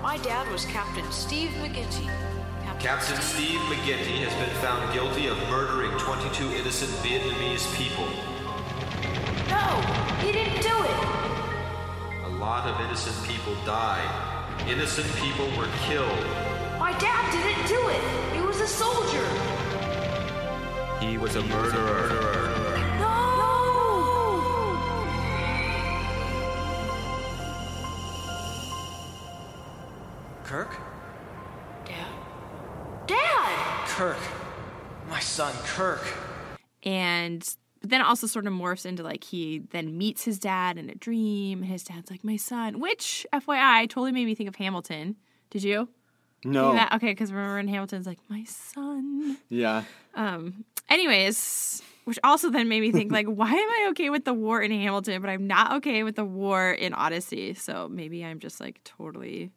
My 0.02 0.18
dad 0.18 0.50
was 0.52 0.66
Captain 0.66 1.10
Steve 1.10 1.48
McGinty. 1.62 2.06
Captain 2.78 3.20
Steve 3.22 3.58
McGinty 3.60 4.20
has 4.20 4.34
been 4.34 4.54
found 4.60 4.92
guilty 4.92 5.26
of 5.28 5.38
murdering 5.48 5.90
22 5.98 6.44
innocent 6.56 6.90
Vietnamese 7.02 7.74
people. 7.74 8.06
Of 12.66 12.80
innocent 12.80 13.16
people 13.28 13.54
died. 13.64 14.10
Innocent 14.68 15.06
people 15.16 15.46
were 15.56 15.68
killed. 15.86 16.24
My 16.78 16.92
dad 16.98 17.30
didn't 17.30 17.66
do 17.68 17.88
it. 17.88 18.00
He 18.34 18.40
was 18.40 18.60
a 18.60 18.66
soldier. 18.66 19.26
He 21.00 21.16
was 21.18 21.36
a 21.36 21.42
murderer. 21.42 22.78
No! 22.98 23.16
Kirk? 30.44 30.76
Dad? 31.84 32.06
Dad! 33.06 33.88
Kirk. 33.88 34.18
My 35.08 35.20
son, 35.20 35.54
Kirk. 35.64 36.04
and 36.82 37.56
but 37.86 37.90
then 37.90 38.00
it 38.00 38.04
also 38.04 38.26
sort 38.26 38.46
of 38.46 38.52
morphs 38.52 38.84
into 38.84 39.02
like 39.02 39.22
he 39.24 39.62
then 39.70 39.96
meets 39.96 40.24
his 40.24 40.38
dad 40.38 40.76
in 40.78 40.90
a 40.90 40.94
dream 40.94 41.62
and 41.62 41.70
his 41.70 41.84
dad's 41.84 42.10
like 42.10 42.24
my 42.24 42.36
son 42.36 42.80
which 42.80 43.26
fyi 43.32 43.88
totally 43.88 44.12
made 44.12 44.26
me 44.26 44.34
think 44.34 44.48
of 44.48 44.56
hamilton 44.56 45.16
did 45.50 45.62
you 45.62 45.88
No. 46.44 46.72
That? 46.72 46.92
okay 46.94 47.12
because 47.12 47.32
remember 47.32 47.58
in 47.58 47.68
hamilton's 47.68 48.06
like 48.06 48.18
my 48.28 48.44
son 48.44 49.38
Yeah. 49.48 49.84
Um. 50.14 50.64
anyways 50.88 51.82
which 52.04 52.18
also 52.22 52.50
then 52.50 52.68
made 52.68 52.80
me 52.80 52.92
think 52.92 53.10
like 53.12 53.26
why 53.40 53.48
am 53.50 53.68
i 53.70 53.86
okay 53.90 54.10
with 54.10 54.24
the 54.24 54.34
war 54.34 54.60
in 54.62 54.70
hamilton 54.70 55.20
but 55.20 55.28
i'm 55.30 55.46
not 55.46 55.72
okay 55.78 56.02
with 56.02 56.16
the 56.16 56.24
war 56.24 56.70
in 56.72 56.92
odyssey 56.94 57.54
so 57.54 57.88
maybe 57.88 58.24
i'm 58.24 58.38
just 58.38 58.60
like 58.60 58.80
totally 58.84 59.52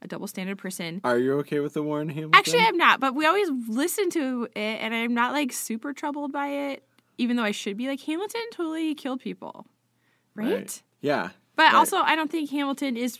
a 0.00 0.06
double 0.06 0.28
standard 0.28 0.56
person 0.58 1.00
Are 1.02 1.18
you 1.18 1.38
okay 1.40 1.58
with 1.58 1.74
the 1.74 1.82
war 1.82 2.00
in 2.00 2.08
Hamilton? 2.08 2.30
Actually, 2.38 2.60
I'm 2.60 2.76
not, 2.76 3.00
but 3.00 3.16
we 3.16 3.26
always 3.26 3.48
listen 3.68 4.10
to 4.10 4.44
it, 4.54 4.60
and 4.80 4.94
I'm 4.94 5.12
not 5.12 5.32
like 5.32 5.52
super 5.52 5.92
troubled 5.92 6.30
by 6.30 6.46
it, 6.70 6.84
even 7.18 7.36
though 7.36 7.42
I 7.44 7.50
should 7.50 7.76
be. 7.76 7.86
Like, 7.88 8.00
Hamilton 8.00 8.42
totally 8.52 8.94
killed 8.94 9.20
people, 9.20 9.66
right? 10.34 10.82
Yeah. 11.00 11.30
But 11.56 11.64
Right. 11.64 11.74
also, 11.74 11.96
I 11.98 12.16
don't 12.16 12.30
think 12.30 12.50
Hamilton 12.50 12.96
is 12.96 13.18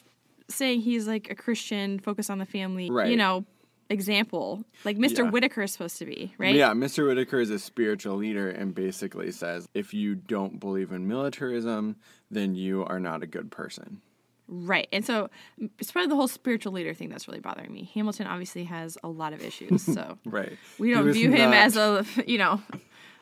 saying 0.49 0.81
he's 0.81 1.07
like 1.07 1.31
a 1.31 1.35
Christian, 1.35 1.99
focus 1.99 2.31
on 2.31 2.39
the 2.39 2.47
family, 2.47 2.91
Right. 2.91 3.11
you 3.11 3.17
know, 3.17 3.45
example. 3.91 4.65
Like 4.85 4.97
Mr. 4.97 5.19
Yeah. 5.25 5.31
Whittaker 5.31 5.63
is 5.63 5.73
supposed 5.73 5.99
to 5.99 6.05
be, 6.07 6.35
right? 6.39 6.55
Yeah, 6.55 6.71
Mr. 6.73 7.07
Whittaker 7.07 7.41
is 7.41 7.51
a 7.51 7.59
spiritual 7.59 8.17
leader 8.17 8.49
and 8.51 8.75
basically 8.75 9.31
says 9.33 9.67
if 9.75 9.93
you 9.95 10.15
don't 10.15 10.61
believe 10.61 10.93
in 10.93 11.09
militarism, 11.09 11.97
then 12.31 12.55
you 12.55 12.85
are 12.85 13.01
not 13.01 13.23
a 13.23 13.27
good 13.27 13.51
person. 13.51 14.01
Right. 14.47 14.89
And 14.93 15.05
so 15.05 15.29
mm, 15.61 15.69
it's 15.79 15.91
probably 15.93 16.09
the 16.09 16.17
whole 16.17 16.29
spiritual 16.29 16.73
leader 16.73 16.95
thing 16.95 17.09
that's 17.11 17.29
really 17.29 17.41
bothering 17.41 17.73
me. 17.73 17.91
Hamilton 17.95 18.27
obviously 18.27 18.65
has 18.65 18.97
a 19.03 19.09
lot 19.09 19.33
of 19.33 19.43
issues, 19.43 19.83
so. 19.95 20.19
Right. 20.25 20.57
we 20.79 20.91
don't 20.93 21.05
was 21.07 21.17
view 21.17 21.31
him 21.31 21.53
as 21.53 21.77
a 21.77 22.05
you 22.27 22.39
know 22.39 22.61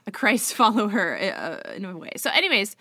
a 0.06 0.10
christ 0.10 0.54
follower 0.60 1.18
uh, 1.18 1.72
in 1.74 1.84
a 1.84 1.96
way 1.96 2.10
so 2.16 2.30
anyways 2.32 2.76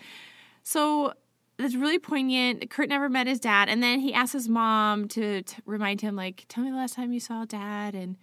so 0.62 1.12
that's 1.58 1.74
really 1.74 1.98
poignant 1.98 2.68
kurt 2.70 2.88
never 2.88 3.08
met 3.08 3.26
his 3.26 3.40
dad 3.40 3.68
and 3.68 3.82
then 3.82 4.00
he 4.00 4.12
asks 4.12 4.32
his 4.32 4.48
mom 4.48 5.08
to, 5.08 5.42
to 5.42 5.62
remind 5.64 6.00
him 6.00 6.16
like 6.16 6.44
tell 6.48 6.64
me 6.64 6.70
the 6.70 6.76
last 6.76 6.94
time 6.94 7.12
you 7.12 7.20
saw 7.20 7.44
dad 7.44 7.94
and 7.94 8.16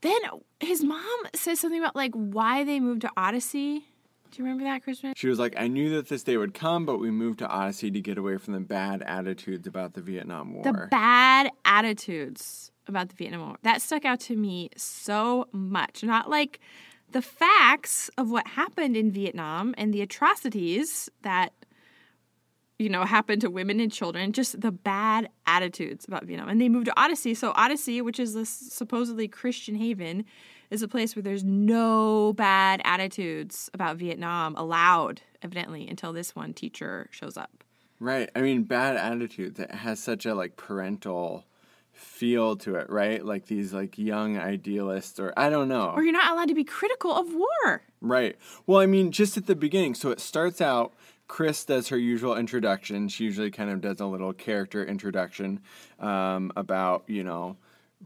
then 0.00 0.20
his 0.60 0.84
mom 0.84 1.18
says 1.34 1.58
something 1.58 1.80
about 1.80 1.96
like 1.96 2.12
why 2.14 2.64
they 2.64 2.80
moved 2.80 3.00
to 3.02 3.10
odyssey 3.16 3.84
do 4.30 4.38
you 4.38 4.44
remember 4.44 4.64
that 4.64 4.82
christmas 4.82 5.14
She 5.16 5.28
was 5.28 5.38
like, 5.38 5.54
I 5.56 5.68
knew 5.68 5.90
that 5.96 6.08
this 6.08 6.22
day 6.22 6.36
would 6.36 6.52
come, 6.54 6.84
but 6.84 6.98
we 6.98 7.10
moved 7.10 7.38
to 7.38 7.46
Odyssey 7.46 7.90
to 7.90 8.00
get 8.00 8.18
away 8.18 8.36
from 8.36 8.54
the 8.54 8.60
bad 8.60 9.02
attitudes 9.02 9.66
about 9.66 9.94
the 9.94 10.02
Vietnam 10.02 10.52
War. 10.52 10.64
the 10.64 10.86
bad 10.90 11.50
attitudes 11.64 12.70
about 12.86 13.08
the 13.08 13.14
Vietnam 13.14 13.40
War. 13.40 13.56
That 13.62 13.80
stuck 13.80 14.04
out 14.04 14.20
to 14.20 14.36
me 14.36 14.68
so 14.76 15.48
much. 15.52 16.02
Not 16.02 16.28
like 16.28 16.60
the 17.12 17.22
facts 17.22 18.10
of 18.18 18.30
what 18.30 18.46
happened 18.46 18.96
in 18.96 19.10
Vietnam 19.10 19.74
and 19.78 19.92
the 19.92 20.02
atrocities 20.02 21.08
that 21.22 21.52
you 22.78 22.88
know 22.88 23.04
happened 23.04 23.40
to 23.42 23.50
women 23.50 23.80
and 23.80 23.92
children, 23.92 24.32
just 24.32 24.60
the 24.60 24.70
bad 24.70 25.28
attitudes 25.46 26.04
about 26.06 26.24
Vietnam. 26.24 26.48
And 26.48 26.60
they 26.60 26.68
moved 26.68 26.86
to 26.86 27.00
Odyssey. 27.00 27.34
So 27.34 27.52
Odyssey, 27.54 28.00
which 28.00 28.20
is 28.20 28.34
this 28.34 28.48
supposedly 28.48 29.28
Christian 29.28 29.74
haven, 29.74 30.24
is 30.70 30.82
a 30.82 30.88
place 30.88 31.16
where 31.16 31.22
there's 31.22 31.44
no 31.44 32.32
bad 32.34 32.80
attitudes 32.84 33.70
about 33.74 33.96
Vietnam 33.96 34.54
allowed, 34.56 35.22
evidently, 35.42 35.88
until 35.88 36.12
this 36.12 36.36
one 36.36 36.52
teacher 36.52 37.08
shows 37.10 37.36
up. 37.36 37.64
Right. 38.00 38.30
I 38.36 38.42
mean, 38.42 38.62
bad 38.62 38.96
attitudes. 38.96 39.58
It 39.58 39.72
has 39.72 39.98
such 39.98 40.24
a 40.24 40.34
like 40.34 40.56
parental 40.56 41.44
feel 41.98 42.56
to 42.56 42.76
it, 42.76 42.88
right? 42.90 43.24
Like 43.24 43.46
these 43.46 43.72
like 43.72 43.98
young 43.98 44.38
idealists, 44.38 45.18
or 45.18 45.32
I 45.36 45.50
don't 45.50 45.68
know. 45.68 45.92
Or 45.94 46.02
you're 46.02 46.12
not 46.12 46.32
allowed 46.32 46.48
to 46.48 46.54
be 46.54 46.64
critical 46.64 47.12
of 47.12 47.34
war. 47.34 47.82
Right. 48.00 48.36
Well, 48.66 48.80
I 48.80 48.86
mean, 48.86 49.10
just 49.12 49.36
at 49.36 49.46
the 49.46 49.56
beginning. 49.56 49.94
So 49.94 50.10
it 50.10 50.20
starts 50.20 50.60
out. 50.60 50.94
Chris 51.26 51.64
does 51.64 51.88
her 51.88 51.98
usual 51.98 52.36
introduction. 52.36 53.08
She 53.08 53.24
usually 53.24 53.50
kind 53.50 53.70
of 53.70 53.80
does 53.82 54.00
a 54.00 54.06
little 54.06 54.32
character 54.32 54.84
introduction 54.84 55.60
um, 56.00 56.52
about, 56.56 57.04
you 57.06 57.22
know, 57.22 57.56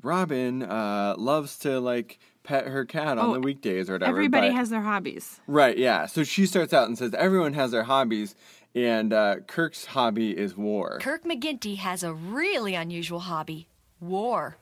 Robin 0.02 0.62
uh, 0.62 1.14
loves 1.16 1.58
to 1.60 1.78
like 1.78 2.18
pet 2.42 2.66
her 2.66 2.84
cat 2.84 3.18
on 3.18 3.30
Oh, 3.30 3.32
the 3.34 3.40
weekdays 3.40 3.88
or 3.88 3.94
whatever. 3.94 4.10
Everybody 4.10 4.48
but- 4.48 4.56
has 4.56 4.70
their 4.70 4.80
hobbies. 4.80 5.40
Right, 5.46 5.76
yeah. 5.78 6.06
So 6.06 6.24
she 6.24 6.46
starts 6.46 6.72
out 6.72 6.88
and 6.88 6.98
says 6.98 7.14
everyone 7.14 7.52
has 7.52 7.70
their 7.70 7.84
hobbies, 7.84 8.34
and 8.74 9.12
uh, 9.12 9.36
Kirk's 9.46 9.84
hobby 9.84 10.36
is 10.36 10.56
war. 10.56 10.98
Kirk 11.00 11.24
McGinty 11.24 11.76
has 11.76 12.02
a 12.02 12.12
really 12.12 12.74
unusual 12.74 13.20
hobby 13.20 13.68
war. 14.02 14.56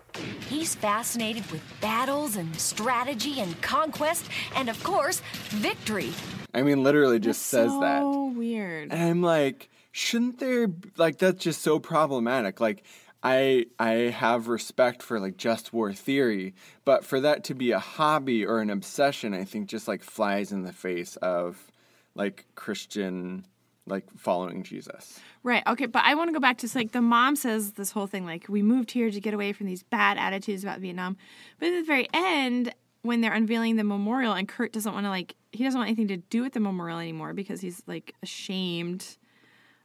He's 0.48 0.74
fascinated 0.74 1.50
with 1.50 1.62
battles 1.80 2.36
and 2.36 2.54
strategy 2.56 3.40
and 3.40 3.60
conquest, 3.62 4.26
and 4.54 4.68
of 4.68 4.82
course, 4.84 5.22
victory. 5.48 6.12
I 6.52 6.62
mean, 6.62 6.82
literally 6.82 7.18
just 7.18 7.42
says 7.42 7.70
so 7.70 7.80
that. 7.80 8.02
So 8.02 8.24
weird. 8.26 8.92
And 8.92 9.02
I'm 9.02 9.22
like, 9.22 9.70
shouldn't 9.92 10.38
there 10.38 10.68
like 10.96 11.18
that's 11.18 11.42
just 11.42 11.62
so 11.62 11.78
problematic. 11.78 12.60
Like 12.60 12.84
I 13.22 13.66
I 13.78 13.90
have 13.90 14.48
respect 14.48 15.02
for 15.02 15.20
like 15.20 15.36
just 15.36 15.72
war 15.72 15.92
theory, 15.92 16.54
but 16.84 17.04
for 17.04 17.20
that 17.20 17.44
to 17.44 17.54
be 17.54 17.72
a 17.72 17.78
hobby 17.78 18.44
or 18.44 18.60
an 18.60 18.70
obsession, 18.70 19.34
I 19.34 19.44
think 19.44 19.68
just 19.68 19.88
like 19.88 20.02
flies 20.02 20.52
in 20.52 20.62
the 20.62 20.72
face 20.72 21.16
of 21.16 21.70
like 22.14 22.46
Christian 22.54 23.46
like 23.90 24.06
following 24.16 24.62
Jesus. 24.62 25.20
Right. 25.42 25.62
Okay. 25.66 25.86
But 25.86 26.04
I 26.04 26.14
want 26.14 26.28
to 26.28 26.32
go 26.32 26.40
back 26.40 26.58
to 26.58 26.68
like 26.74 26.92
the 26.92 27.02
mom 27.02 27.36
says 27.36 27.72
this 27.72 27.90
whole 27.90 28.06
thing 28.06 28.24
like 28.24 28.46
we 28.48 28.62
moved 28.62 28.90
here 28.92 29.10
to 29.10 29.20
get 29.20 29.34
away 29.34 29.52
from 29.52 29.66
these 29.66 29.82
bad 29.82 30.18
attitudes 30.18 30.62
about 30.62 30.80
Vietnam, 30.80 31.16
but 31.58 31.68
at 31.68 31.80
the 31.80 31.84
very 31.84 32.08
end 32.12 32.74
when 33.02 33.20
they're 33.20 33.32
unveiling 33.32 33.76
the 33.76 33.84
memorial 33.84 34.34
and 34.34 34.46
Kurt 34.46 34.72
doesn't 34.72 34.92
want 34.92 35.06
to 35.06 35.10
like 35.10 35.34
he 35.52 35.64
doesn't 35.64 35.78
want 35.78 35.88
anything 35.88 36.08
to 36.08 36.16
do 36.16 36.42
with 36.42 36.52
the 36.52 36.60
memorial 36.60 36.98
anymore 36.98 37.32
because 37.32 37.60
he's 37.60 37.82
like 37.86 38.14
ashamed 38.22 39.16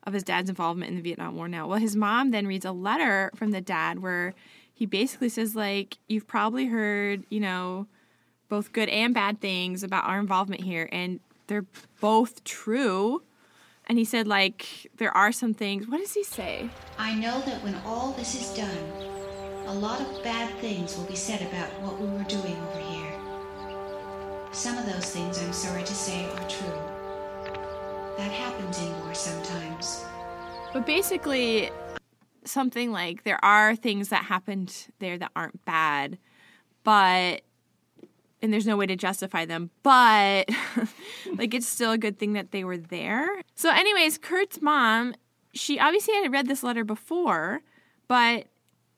of 0.04 0.14
his 0.14 0.24
dad's 0.24 0.50
involvement 0.50 0.90
in 0.90 0.96
the 0.96 1.02
Vietnam 1.02 1.36
War 1.36 1.48
now. 1.48 1.68
Well, 1.68 1.80
his 1.80 1.96
mom 1.96 2.32
then 2.32 2.46
reads 2.46 2.66
a 2.66 2.72
letter 2.72 3.32
from 3.36 3.52
the 3.52 3.62
dad 3.62 4.00
where 4.00 4.34
he 4.74 4.86
basically 4.86 5.30
says 5.30 5.56
like 5.56 5.98
you've 6.08 6.28
probably 6.28 6.68
heard, 6.68 7.24
you 7.30 7.40
know, 7.40 7.88
both 8.50 8.72
good 8.72 8.90
and 8.90 9.14
bad 9.14 9.42
things 9.42 9.82
about 9.82 10.06
our 10.06 10.20
involvement 10.20 10.62
here 10.62 10.88
and 10.92 11.20
they're 11.48 11.66
both 12.00 12.44
true. 12.44 13.24
And 13.88 13.98
he 13.98 14.06
said 14.06 14.28
like 14.28 14.90
there 14.98 15.16
are 15.16 15.32
some 15.32 15.54
things. 15.54 15.88
What 15.88 16.00
does 16.00 16.14
he 16.14 16.24
say? 16.24 16.70
I 16.98 17.14
know 17.16 17.42
that 17.42 17.64
when 17.64 17.76
all 17.86 18.14
this 18.14 18.36
is 18.36 18.56
done, 18.58 18.78
a 19.68 19.74
lot 19.74 20.02
of 20.02 20.24
bad 20.24 20.56
things 20.60 20.98
will 20.98 21.06
be 21.06 21.16
said 21.16 21.42
about 21.42 21.70
what 21.82 22.00
we 22.00 22.08
were 22.08 22.24
doing 22.24 22.56
over 22.56 22.80
here. 22.80 23.12
Some 24.52 24.78
of 24.78 24.86
those 24.86 25.12
things, 25.12 25.42
I'm 25.42 25.54
sorry 25.54 25.84
to 25.84 25.94
say, 25.94 26.26
are 26.26 26.50
true. 26.50 26.82
That 28.18 28.32
happens 28.32 28.80
in 28.80 28.90
war 29.00 29.14
sometimes. 29.14 30.06
But 30.72 30.86
basically, 30.86 31.72
something 32.46 32.92
like 32.92 33.24
there 33.24 33.44
are 33.44 33.76
things 33.76 34.10
that 34.10 34.24
happened 34.26 34.88
there 35.00 35.18
that 35.18 35.32
aren't 35.36 35.64
bad, 35.66 36.18
but 36.84 37.42
and 38.46 38.54
there's 38.54 38.68
no 38.68 38.78
way 38.78 38.86
to 38.86 38.96
justify 38.96 39.44
them, 39.44 39.72
but 39.84 40.48
like 41.36 41.54
it's 41.54 41.68
still 41.68 41.92
a 41.92 41.98
good 41.98 42.20
thing 42.20 42.34
that 42.34 42.52
they 42.52 42.64
were 42.64 42.78
there. 42.78 43.28
So, 43.56 43.72
anyways, 43.72 44.18
Kurt's 44.20 44.62
mom, 44.62 45.16
she 45.54 45.80
obviously 45.80 46.14
had 46.14 46.32
read 46.32 46.48
this 46.48 46.64
letter 46.64 46.84
before, 46.84 47.62
but 48.08 48.46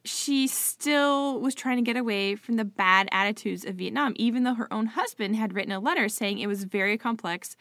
she 0.03 0.47
still 0.47 1.39
was 1.39 1.55
trying 1.55 1.77
to 1.77 1.81
get 1.81 1.97
away 1.97 2.35
from 2.35 2.57
the 2.57 2.65
bad 2.65 3.07
attitudes 3.11 3.65
of 3.65 3.75
Vietnam, 3.75 4.13
even 4.17 4.43
though 4.43 4.53
her 4.55 4.71
own 4.71 4.87
husband 4.87 5.35
had 5.35 5.53
written 5.53 5.71
a 5.71 5.79
letter 5.79 6.09
saying 6.09 6.39
it 6.39 6.47
was 6.47 6.65
very 6.65 6.97
complex 6.97 7.55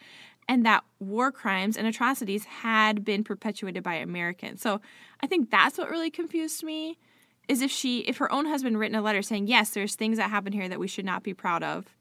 and 0.49 0.65
that 0.65 0.83
war 0.99 1.31
crimes 1.31 1.77
and 1.77 1.87
atrocities 1.87 2.45
had 2.45 3.03
been 3.03 3.23
perpetuated 3.23 3.83
by 3.83 3.95
Americans. 3.95 4.61
So 4.61 4.81
I 5.21 5.27
think 5.27 5.49
that's 5.49 5.77
what 5.77 5.89
really 5.89 6.09
confused 6.09 6.63
me 6.63 6.97
is 7.47 7.61
if 7.61 7.71
she 7.71 7.99
if 7.99 8.17
her 8.17 8.31
own 8.31 8.45
husband 8.45 8.77
written 8.79 8.95
a 8.95 9.01
letter 9.01 9.21
saying, 9.21 9.47
"Yes, 9.47 9.71
there's 9.71 9.95
things 9.95 10.17
that 10.17 10.29
happen 10.29 10.53
here 10.53 10.69
that 10.69 10.79
we 10.79 10.87
should 10.87 11.05
not 11.05 11.23
be 11.23 11.33
proud 11.33 11.63
of." 11.63 11.95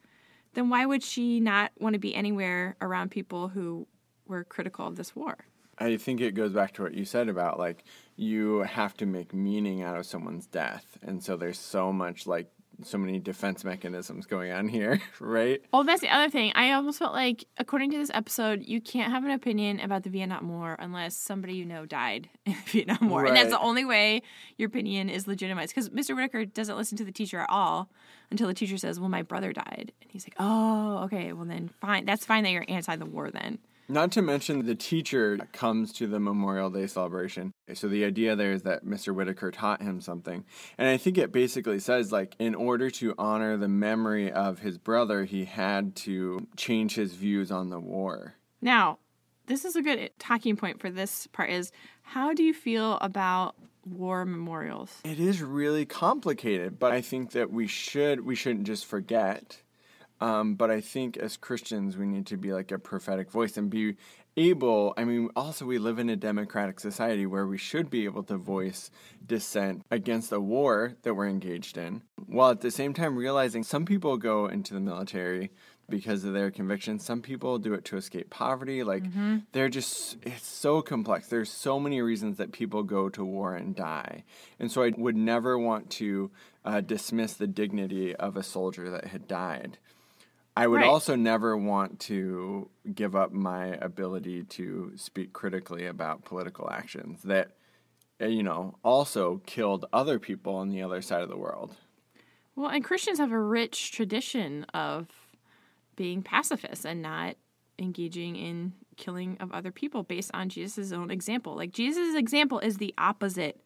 Then 0.55 0.71
why 0.71 0.87
would 0.87 1.03
she 1.03 1.39
not 1.39 1.73
want 1.79 1.93
to 1.93 1.99
be 1.99 2.15
anywhere 2.15 2.77
around 2.81 3.11
people 3.11 3.49
who 3.49 3.87
were 4.27 4.45
critical 4.45 4.87
of 4.87 4.97
this 4.97 5.15
war? 5.15 5.37
I 5.79 5.99
think 5.99 6.21
it 6.21 6.35
goes 6.35 6.53
back 6.53 6.73
to 6.75 6.83
what 6.83 6.95
you 6.95 7.05
said 7.05 7.29
about 7.29 7.59
like 7.59 7.85
you 8.17 8.61
have 8.61 8.97
to 8.97 9.07
make 9.07 9.35
meaning 9.35 9.83
out 9.83 9.97
of 9.97 10.07
someone's 10.07 10.47
death. 10.47 10.99
And 11.03 11.23
so 11.23 11.37
there's 11.37 11.59
so 11.59 11.93
much 11.93 12.27
like 12.27 12.51
so 12.83 12.99
many 12.99 13.19
defense 13.19 13.65
mechanisms 13.65 14.27
going 14.27 14.53
on 14.53 14.69
here, 14.69 15.01
right? 15.21 15.63
Oh, 15.73 15.83
that's 15.83 16.01
the 16.01 16.09
other 16.09 16.31
thing. 16.31 16.53
I 16.55 16.73
almost 16.73 16.99
felt 16.99 17.13
like, 17.13 17.45
according 17.59 17.91
to 17.93 17.99
this 17.99 18.11
episode, 18.13 18.65
you 18.67 18.81
can't 18.81 19.13
have 19.13 19.25
an 19.25 19.31
opinion 19.31 19.81
about 19.81 20.03
the 20.03 20.11
Vietnam 20.11 20.49
War 20.49 20.77
unless 20.79 21.17
somebody 21.17 21.55
you 21.55 21.65
know 21.65 21.87
died 21.87 22.29
in 22.47 22.53
the 22.53 22.71
Vietnam 22.71 23.09
War. 23.09 23.25
And 23.25 23.37
that's 23.37 23.51
the 23.51 23.61
only 23.61 23.85
way 23.85 24.23
your 24.57 24.69
opinion 24.69 25.09
is 25.09 25.27
legitimized. 25.27 25.75
Because 25.75 25.91
Mr. 25.91 26.15
Whittaker 26.15 26.45
doesn't 26.45 26.77
listen 26.77 26.99
to 26.99 27.05
the 27.05 27.13
teacher 27.13 27.41
at 27.41 27.51
all 27.51 27.89
until 28.31 28.49
the 28.49 28.55
teacher 28.55 28.79
says, 28.79 29.01
Well, 29.01 29.09
my 29.09 29.23
brother 29.23 29.53
died. 29.53 29.93
And 30.03 30.11
he's 30.11 30.27
like, 30.27 30.37
Oh, 30.39 30.99
okay. 31.05 31.33
Well, 31.33 31.47
then 31.47 31.69
fine. 31.69 32.05
That's 32.05 32.25
fine 32.25 32.45
that 32.45 32.51
you're 32.51 32.65
anti 32.69 32.97
the 32.97 33.07
war 33.07 33.31
then. 33.31 33.59
Not 33.89 34.11
to 34.13 34.23
mention 34.23 34.67
the 34.67 34.75
teacher 34.75 35.39
comes 35.53 35.93
to 35.95 36.07
the 36.07 36.19
Memorial 36.19 36.71
Day 36.71 36.87
celebration. 36.87 37.53
So 37.75 37.89
the 37.89 38.05
idea 38.05 38.35
there 38.35 38.53
is 38.53 38.63
that 38.63 38.85
Mr. 38.85 39.15
Whittaker 39.15 39.51
taught 39.51 39.81
him 39.81 40.01
something. 40.01 40.45
And 40.77 40.89
I 40.89 40.97
think 40.97 41.19
it 41.19 41.31
basically 41.31 41.79
says 41.79 42.11
like 42.11 42.35
in 42.39 42.55
order 42.55 42.91
to 42.91 43.15
honor 43.17 43.57
the 43.57 43.69
memory 43.69 44.33
of 44.33 44.59
his 44.59 44.79
brother, 44.79 45.25
he 45.25 45.45
had 45.45 45.95
to 45.97 46.47
change 46.57 46.95
his 46.97 47.15
views 47.15 47.51
on 47.51 47.71
the 47.71 47.79
war. 47.79 48.35
Now, 48.61 48.99
this 49.47 49.65
is 49.65 49.77
a 49.77 49.83
good 49.83 50.11
talking 50.19 50.57
point 50.57 50.81
for 50.81 50.91
this 50.91 51.29
part 51.29 51.51
is 51.51 51.71
how 52.03 52.33
do 52.33 52.43
you 52.43 52.53
feel 52.53 52.99
about 53.01 53.55
war 53.85 54.25
memorials? 54.25 55.01
It 55.05 55.21
is 55.21 55.43
really 55.43 55.85
complicated, 55.85 56.79
but 56.79 56.93
I 56.93 57.01
think 57.01 57.31
that 57.33 57.53
we 57.53 57.69
should 57.69 58.25
we 58.25 58.35
shouldn't 58.35 58.67
just 58.67 58.87
forget. 58.87 59.63
Um, 60.21 60.55
but 60.55 60.71
I 60.71 60.81
think 60.81 61.17
as 61.17 61.37
Christians, 61.37 61.97
we 61.97 62.07
need 62.07 62.27
to 62.27 62.37
be 62.37 62.53
like 62.53 62.73
a 62.73 62.79
prophetic 62.79 63.31
voice 63.31 63.57
and 63.57 63.69
be 63.69 63.97
able. 64.37 64.95
I 64.97 65.05
mean, 65.05 65.31
also 65.37 65.65
we 65.65 65.79
live 65.79 65.99
in 65.99 66.09
a 66.09 66.17
democratic 66.17 66.81
society 66.81 67.27
where 67.27 67.47
we 67.47 67.59
should 67.59 67.91
be 67.91 68.05
able 68.05 68.23
to 68.25 68.37
voice 68.37 68.91
dissent 69.27 69.83
against 69.91 70.31
the 70.31 70.41
war 70.41 70.95
that 71.03 71.15
we're 71.15 71.29
engaged 71.29 71.77
in, 71.79 72.03
while 72.27 72.51
at 72.51 72.61
the 72.61 72.71
same 72.71 72.95
time 72.95 73.17
realizing 73.17 73.63
some 73.63 73.85
people 73.85 74.17
go 74.17 74.47
into 74.47 74.75
the 74.75 74.81
military 74.81 75.51
because 75.89 76.25
of 76.25 76.33
their 76.33 76.51
convictions. 76.51 77.05
Some 77.05 77.23
people 77.23 77.59
do 77.59 77.75
it 77.75 77.85
to 77.87 77.97
escape 77.97 78.31
poverty. 78.31 78.83
Like 78.83 79.05
they're 79.53 79.69
just 79.69 80.17
it's 80.23 80.47
so 80.47 80.83
complex. 80.83 81.29
There's 81.29 81.51
so 81.51 81.79
many 81.79 82.01
reasons 82.03 82.39
that 82.39 82.53
people 82.53 82.83
go 82.83 83.09
to 83.11 83.25
war 83.25 83.55
and 83.55 83.75
die. 83.75 84.25
And 84.59 84.71
so 84.71 84.83
I 84.83 84.93
would 84.97 85.17
never 85.17 85.59
want 85.59 85.91
to 85.93 86.31
uh, 86.65 86.81
dismiss 86.81 87.35
the 87.35 87.47
dignity 87.47 88.15
of 88.17 88.37
a 88.37 88.43
soldier 88.43 88.91
that 88.91 89.07
had 89.07 89.29
died. 89.29 89.79
I 90.57 90.67
would 90.67 90.79
Right. 90.79 90.87
also 90.87 91.17
never 91.17 91.57
want 91.57 92.01
to 92.01 92.71
give 92.95 93.15
up 93.15 93.33
my 93.33 93.67
ability 93.75 94.45
to 94.45 94.93
speak 94.97 95.33
critically 95.33 95.87
about 95.87 96.25
political 96.25 96.71
actions 96.71 97.23
that 97.25 97.51
uh, 98.21 98.27
you 98.27 98.43
know 98.43 98.75
also 98.83 99.43
killed 99.45 99.85
other 99.93 100.19
people 100.19 100.55
on 100.55 100.71
the 100.71 100.83
other 100.83 101.03
side 101.03 101.23
of 101.23 101.29
the 101.29 101.37
world. 101.37 101.77
Well, 102.55 102.71
and 102.71 102.83
Christians 102.83 103.19
have 103.19 103.33
a 103.33 103.39
rich 103.41 103.93
tradition 103.93 104.65
of 104.73 105.09
being 105.95 106.23
pacifists 106.23 106.87
and 106.87 107.03
not 107.03 107.37
engaging 107.79 108.37
in 108.37 108.73
killing 108.97 109.37
of 109.41 109.53
other 109.53 109.71
people 109.71 110.03
based 110.03 110.31
on 110.33 110.49
Jesus' 110.49 110.91
own 110.93 111.11
example. 111.11 111.55
Like 111.55 111.71
Jesus' 111.73 112.15
example 112.17 112.59
is 112.61 112.79
the 112.79 112.95
opposite 112.97 113.61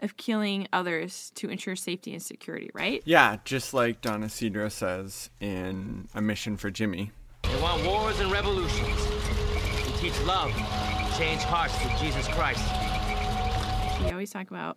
of 0.00 0.16
killing 0.16 0.68
others 0.72 1.32
to 1.34 1.48
ensure 1.48 1.74
safety 1.76 2.12
and 2.12 2.22
security, 2.22 2.70
right? 2.72 3.02
Yeah, 3.04 3.38
just 3.44 3.74
like 3.74 4.00
Don 4.00 4.22
Isidro 4.22 4.68
says 4.68 5.30
in 5.40 6.08
A 6.14 6.20
Mission 6.20 6.56
for 6.56 6.70
Jimmy. 6.70 7.10
They 7.42 7.60
want 7.60 7.84
wars 7.84 8.20
and 8.20 8.30
revolutions. 8.30 9.08
We 9.86 9.92
teach 9.98 10.20
love, 10.22 10.50
change 11.16 11.42
hearts 11.42 11.76
through 11.78 11.96
Jesus 11.98 12.28
Christ. 12.28 12.62
He 14.02 14.10
always 14.10 14.30
talk 14.30 14.50
about 14.50 14.76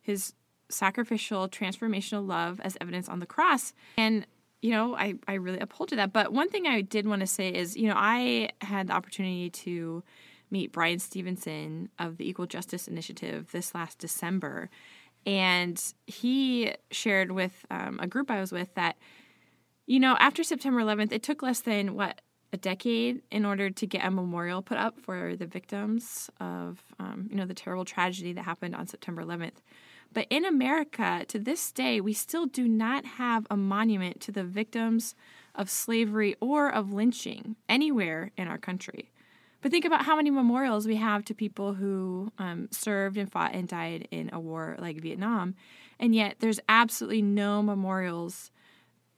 his 0.00 0.34
sacrificial 0.68 1.48
transformational 1.48 2.26
love 2.26 2.60
as 2.60 2.76
evidence 2.80 3.08
on 3.08 3.18
the 3.18 3.26
cross. 3.26 3.72
And, 3.98 4.26
you 4.60 4.70
know, 4.70 4.94
I, 4.94 5.14
I 5.26 5.34
really 5.34 5.58
uphold 5.58 5.88
to 5.90 5.96
that. 5.96 6.12
But 6.12 6.32
one 6.32 6.48
thing 6.48 6.66
I 6.66 6.80
did 6.80 7.06
want 7.06 7.20
to 7.20 7.26
say 7.26 7.48
is, 7.48 7.76
you 7.76 7.88
know, 7.88 7.96
I 7.96 8.50
had 8.60 8.86
the 8.86 8.92
opportunity 8.92 9.50
to 9.50 10.02
meet 10.52 10.70
Bryan 10.70 10.98
Stevenson 10.98 11.88
of 11.98 12.18
the 12.18 12.28
Equal 12.28 12.46
Justice 12.46 12.86
Initiative 12.86 13.50
this 13.50 13.74
last 13.74 13.98
December. 13.98 14.70
And 15.24 15.82
he 16.06 16.74
shared 16.90 17.32
with 17.32 17.64
um, 17.70 17.98
a 18.00 18.06
group 18.06 18.30
I 18.30 18.40
was 18.40 18.52
with 18.52 18.74
that, 18.74 18.96
you 19.86 19.98
know, 19.98 20.16
after 20.20 20.44
September 20.44 20.80
11th, 20.80 21.12
it 21.12 21.22
took 21.22 21.42
less 21.42 21.60
than 21.60 21.94
what 21.94 22.20
a 22.52 22.56
decade 22.56 23.22
in 23.30 23.46
order 23.46 23.70
to 23.70 23.86
get 23.86 24.04
a 24.04 24.10
memorial 24.10 24.60
put 24.62 24.76
up 24.76 25.00
for 25.00 25.34
the 25.36 25.46
victims 25.46 26.28
of, 26.38 26.82
um, 26.98 27.28
you 27.30 27.36
know, 27.36 27.46
the 27.46 27.54
terrible 27.54 27.84
tragedy 27.84 28.32
that 28.34 28.42
happened 28.42 28.74
on 28.74 28.86
September 28.86 29.22
11th. 29.22 29.62
But 30.12 30.26
in 30.28 30.44
America, 30.44 31.24
to 31.28 31.38
this 31.38 31.72
day, 31.72 32.00
we 32.00 32.12
still 32.12 32.44
do 32.44 32.68
not 32.68 33.06
have 33.06 33.46
a 33.50 33.56
monument 33.56 34.20
to 34.22 34.32
the 34.32 34.44
victims 34.44 35.14
of 35.54 35.70
slavery 35.70 36.36
or 36.40 36.70
of 36.70 36.92
lynching 36.92 37.56
anywhere 37.68 38.30
in 38.36 38.48
our 38.48 38.58
country. 38.58 39.11
But 39.62 39.70
think 39.70 39.84
about 39.84 40.04
how 40.04 40.16
many 40.16 40.30
memorials 40.30 40.86
we 40.86 40.96
have 40.96 41.24
to 41.26 41.34
people 41.34 41.72
who 41.74 42.32
um, 42.38 42.68
served 42.70 43.16
and 43.16 43.30
fought 43.30 43.54
and 43.54 43.66
died 43.66 44.08
in 44.10 44.28
a 44.32 44.40
war 44.40 44.76
like 44.78 45.00
Vietnam. 45.00 45.54
And 45.98 46.14
yet 46.14 46.36
there's 46.40 46.60
absolutely 46.68 47.22
no 47.22 47.62
memorials 47.62 48.50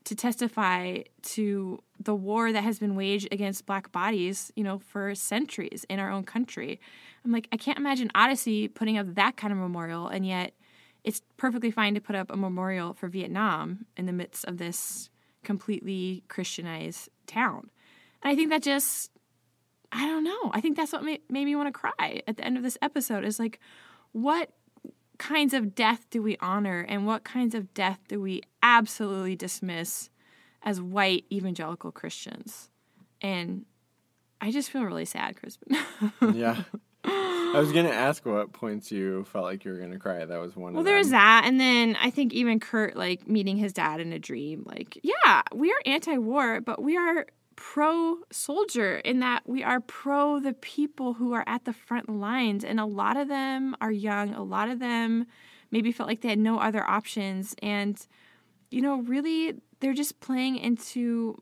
to 0.05 0.15
testify 0.15 0.99
to 1.23 1.81
the 1.99 2.13
war 2.13 2.51
that 2.51 2.63
has 2.63 2.77
been 2.77 2.95
waged 2.95 3.27
against 3.31 3.65
black 3.65 3.91
bodies, 3.91 4.51
you 4.55 4.63
know, 4.63 4.77
for 4.77 5.15
centuries 5.15 5.83
in 5.89 5.99
our 5.99 6.11
own 6.11 6.23
country. 6.23 6.79
I'm 7.23 7.31
like, 7.31 7.47
I 7.51 7.57
can't 7.57 7.79
imagine 7.79 8.11
Odyssey 8.13 8.67
putting 8.67 8.99
up 8.99 9.15
that 9.15 9.35
kind 9.35 9.51
of 9.51 9.57
memorial, 9.57 10.07
and 10.07 10.27
yet 10.27 10.53
it's 11.03 11.21
perfectly 11.37 11.71
fine 11.71 11.95
to 11.95 12.01
put 12.01 12.15
up 12.15 12.31
a 12.31 12.37
memorial 12.37 12.93
for 12.93 13.07
Vietnam 13.07 13.87
in 13.97 14.05
the 14.05 14.13
midst 14.13 14.45
of 14.45 14.57
this 14.57 15.09
completely 15.43 16.23
Christianized 16.27 17.09
town. 17.25 17.71
And 18.21 18.31
I 18.31 18.35
think 18.35 18.51
that 18.51 18.61
just, 18.61 19.09
know. 20.45 20.51
I 20.53 20.61
think 20.61 20.77
that's 20.77 20.91
what 20.91 21.03
made, 21.03 21.21
me 21.29 21.55
want 21.55 21.67
to 21.67 21.71
cry 21.71 22.21
at 22.27 22.37
the 22.37 22.45
end 22.45 22.57
of 22.57 22.63
this 22.63 22.77
episode 22.81 23.25
is 23.25 23.39
like, 23.39 23.59
what 24.11 24.51
kinds 25.17 25.53
of 25.53 25.75
death 25.75 26.05
do 26.09 26.21
we 26.21 26.37
honor 26.39 26.85
and 26.87 27.05
what 27.05 27.23
kinds 27.23 27.55
of 27.55 27.73
death 27.73 27.99
do 28.07 28.21
we 28.21 28.41
absolutely 28.61 29.35
dismiss 29.35 30.09
as 30.63 30.81
white 30.81 31.25
evangelical 31.31 31.91
Christians? 31.91 32.69
And 33.21 33.65
I 34.41 34.51
just 34.51 34.69
feel 34.69 34.83
really 34.83 35.05
sad, 35.05 35.37
Crispin. 35.39 35.77
yeah. 36.33 36.63
I 37.07 37.59
was 37.59 37.71
gonna 37.71 37.89
ask 37.89 38.25
what 38.25 38.51
points 38.51 38.91
you 38.91 39.23
felt 39.25 39.45
like 39.45 39.63
you 39.63 39.71
were 39.71 39.77
gonna 39.77 39.99
cry. 39.99 40.25
That 40.25 40.41
was 40.41 40.55
one. 40.55 40.73
Well, 40.73 40.83
there's 40.83 41.11
that, 41.11 41.43
and 41.45 41.59
then 41.59 41.95
I 42.01 42.09
think 42.09 42.33
even 42.33 42.59
Kurt, 42.59 42.97
like 42.97 43.27
meeting 43.27 43.55
his 43.55 43.71
dad 43.71 44.01
in 44.01 44.11
a 44.11 44.19
dream, 44.19 44.63
like 44.65 44.99
yeah, 45.03 45.41
we 45.53 45.71
are 45.71 45.81
anti-war, 45.85 46.61
but 46.61 46.81
we 46.81 46.97
are 46.97 47.27
pro-soldier 47.55 48.97
in 48.97 49.19
that 49.19 49.43
we 49.47 49.63
are 49.63 49.79
pro 49.79 50.39
the 50.39 50.53
people 50.53 51.13
who 51.13 51.33
are 51.33 51.43
at 51.47 51.65
the 51.65 51.73
front 51.73 52.09
lines, 52.09 52.63
and 52.63 52.79
a 52.79 52.85
lot 52.85 53.17
of 53.17 53.27
them 53.27 53.75
are 53.81 53.91
young. 53.91 54.33
A 54.33 54.43
lot 54.43 54.69
of 54.69 54.79
them 54.79 55.25
maybe 55.71 55.91
felt 55.91 56.09
like 56.09 56.21
they 56.21 56.29
had 56.29 56.39
no 56.39 56.59
other 56.59 56.83
options, 56.83 57.55
and 57.61 58.05
you 58.71 58.81
know, 58.81 59.01
really, 59.01 59.55
they're 59.79 59.93
just 59.93 60.19
playing 60.19 60.57
into, 60.57 61.41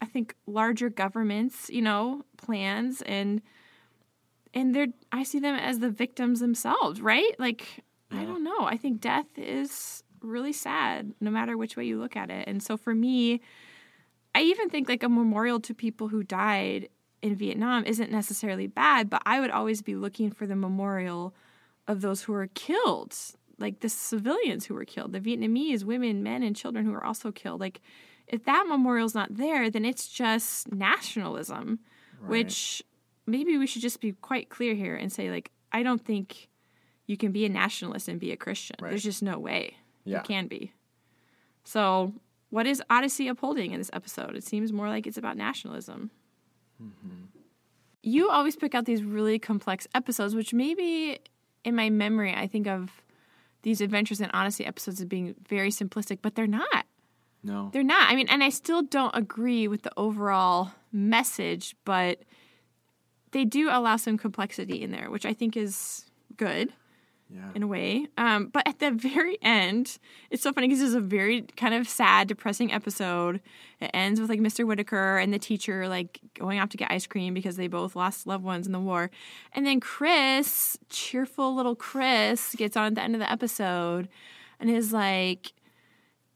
I 0.00 0.06
think, 0.06 0.34
larger 0.46 0.88
governments, 0.90 1.70
you 1.70 1.82
know, 1.82 2.24
plans 2.36 3.02
and 3.02 3.42
and 4.54 4.74
they're 4.74 4.88
I 5.12 5.22
see 5.22 5.38
them 5.38 5.54
as 5.54 5.78
the 5.78 5.90
victims 5.90 6.40
themselves, 6.40 7.00
right? 7.00 7.38
Like 7.38 7.84
I 8.10 8.24
don't 8.24 8.44
know. 8.44 8.60
I 8.60 8.76
think 8.76 9.00
death 9.00 9.26
is 9.36 10.02
really 10.22 10.52
sad 10.52 11.12
no 11.20 11.30
matter 11.30 11.56
which 11.56 11.76
way 11.76 11.84
you 11.84 11.98
look 11.98 12.16
at 12.16 12.30
it. 12.30 12.48
And 12.48 12.62
so 12.62 12.76
for 12.76 12.94
me, 12.94 13.40
I 14.36 14.42
even 14.42 14.68
think 14.68 14.86
like 14.88 15.02
a 15.02 15.08
memorial 15.08 15.60
to 15.60 15.72
people 15.72 16.08
who 16.08 16.22
died 16.22 16.90
in 17.22 17.34
Vietnam 17.36 17.84
isn't 17.84 18.10
necessarily 18.12 18.66
bad, 18.66 19.08
but 19.08 19.22
I 19.24 19.40
would 19.40 19.50
always 19.50 19.80
be 19.80 19.96
looking 19.96 20.30
for 20.30 20.46
the 20.46 20.54
memorial 20.54 21.34
of 21.88 22.02
those 22.02 22.22
who 22.22 22.32
were 22.34 22.48
killed, 22.48 23.16
like 23.58 23.80
the 23.80 23.88
civilians 23.88 24.66
who 24.66 24.74
were 24.74 24.84
killed, 24.84 25.12
the 25.12 25.20
Vietnamese 25.20 25.84
women, 25.84 26.22
men, 26.22 26.42
and 26.42 26.54
children 26.54 26.84
who 26.84 26.92
were 26.92 27.02
also 27.04 27.32
killed. 27.32 27.60
Like, 27.60 27.80
if 28.26 28.44
that 28.44 28.66
memorial's 28.68 29.14
not 29.14 29.34
there, 29.34 29.70
then 29.70 29.86
it's 29.86 30.06
just 30.06 30.70
nationalism, 30.70 31.78
which 32.26 32.82
maybe 33.26 33.56
we 33.56 33.66
should 33.66 33.82
just 33.82 34.00
be 34.02 34.12
quite 34.12 34.50
clear 34.50 34.74
here 34.74 34.96
and 34.96 35.10
say, 35.10 35.30
like, 35.30 35.50
I 35.72 35.82
don't 35.82 36.04
think 36.04 36.48
you 37.06 37.16
can 37.16 37.32
be 37.32 37.46
a 37.46 37.48
nationalist 37.48 38.06
and 38.08 38.20
be 38.20 38.32
a 38.32 38.36
Christian. 38.36 38.76
Right. 38.82 38.90
There's 38.90 39.04
just 39.04 39.22
no 39.22 39.38
way 39.38 39.76
Yeah. 40.04 40.18
you 40.18 40.22
can 40.24 40.46
be. 40.46 40.72
So, 41.64 42.12
what 42.50 42.66
is 42.66 42.82
Odyssey 42.88 43.28
upholding 43.28 43.72
in 43.72 43.78
this 43.78 43.90
episode? 43.92 44.36
It 44.36 44.44
seems 44.44 44.72
more 44.72 44.88
like 44.88 45.06
it's 45.06 45.18
about 45.18 45.36
nationalism. 45.36 46.10
Mm-hmm. 46.82 47.24
You 48.02 48.30
always 48.30 48.56
pick 48.56 48.74
out 48.74 48.84
these 48.84 49.02
really 49.02 49.38
complex 49.38 49.88
episodes, 49.94 50.34
which 50.34 50.54
maybe 50.54 51.18
in 51.64 51.74
my 51.74 51.90
memory, 51.90 52.32
I 52.32 52.46
think 52.46 52.68
of 52.68 53.02
these 53.62 53.80
Adventures 53.80 54.20
in 54.20 54.30
Odyssey 54.30 54.64
episodes 54.64 55.00
as 55.00 55.06
being 55.06 55.34
very 55.48 55.70
simplistic, 55.70 56.18
but 56.22 56.36
they're 56.36 56.46
not. 56.46 56.86
No. 57.42 57.70
They're 57.72 57.82
not. 57.82 58.10
I 58.10 58.14
mean, 58.14 58.28
and 58.28 58.44
I 58.44 58.48
still 58.50 58.82
don't 58.82 59.14
agree 59.14 59.66
with 59.66 59.82
the 59.82 59.92
overall 59.96 60.72
message, 60.92 61.74
but 61.84 62.20
they 63.32 63.44
do 63.44 63.68
allow 63.70 63.96
some 63.96 64.16
complexity 64.16 64.82
in 64.82 64.92
there, 64.92 65.10
which 65.10 65.26
I 65.26 65.32
think 65.32 65.56
is 65.56 66.06
good 66.36 66.72
Yeah. 67.28 67.50
in 67.56 67.64
a 67.64 67.66
way. 67.66 68.06
Um, 68.16 68.48
but 68.52 68.68
at 68.68 68.78
the 68.78 68.92
very 68.92 69.36
end, 69.42 69.98
it's 70.30 70.44
so 70.44 70.52
funny 70.52 70.68
because 70.68 70.80
it's 70.80 70.94
a 70.94 71.00
very 71.00 71.42
kind 71.56 71.74
of 71.74 71.88
sad, 71.88 72.28
depressing 72.28 72.72
episode. 72.72 73.40
It 73.80 73.90
ends 73.92 74.20
with 74.20 74.30
like 74.30 74.38
Mr. 74.38 74.64
Whittaker 74.64 75.18
and 75.18 75.34
the 75.34 75.38
teacher 75.38 75.88
like 75.88 76.20
going 76.34 76.60
off 76.60 76.68
to 76.70 76.76
get 76.76 76.90
ice 76.90 77.06
cream 77.06 77.34
because 77.34 77.56
they 77.56 77.66
both 77.66 77.96
lost 77.96 78.28
loved 78.28 78.44
ones 78.44 78.66
in 78.66 78.72
the 78.72 78.78
war. 78.78 79.10
And 79.52 79.66
then 79.66 79.80
Chris, 79.80 80.78
cheerful 80.88 81.54
little 81.54 81.74
Chris, 81.74 82.54
gets 82.54 82.76
on 82.76 82.86
at 82.86 82.94
the 82.94 83.02
end 83.02 83.14
of 83.14 83.20
the 83.20 83.30
episode 83.30 84.08
and 84.60 84.70
is 84.70 84.92
like, 84.92 85.52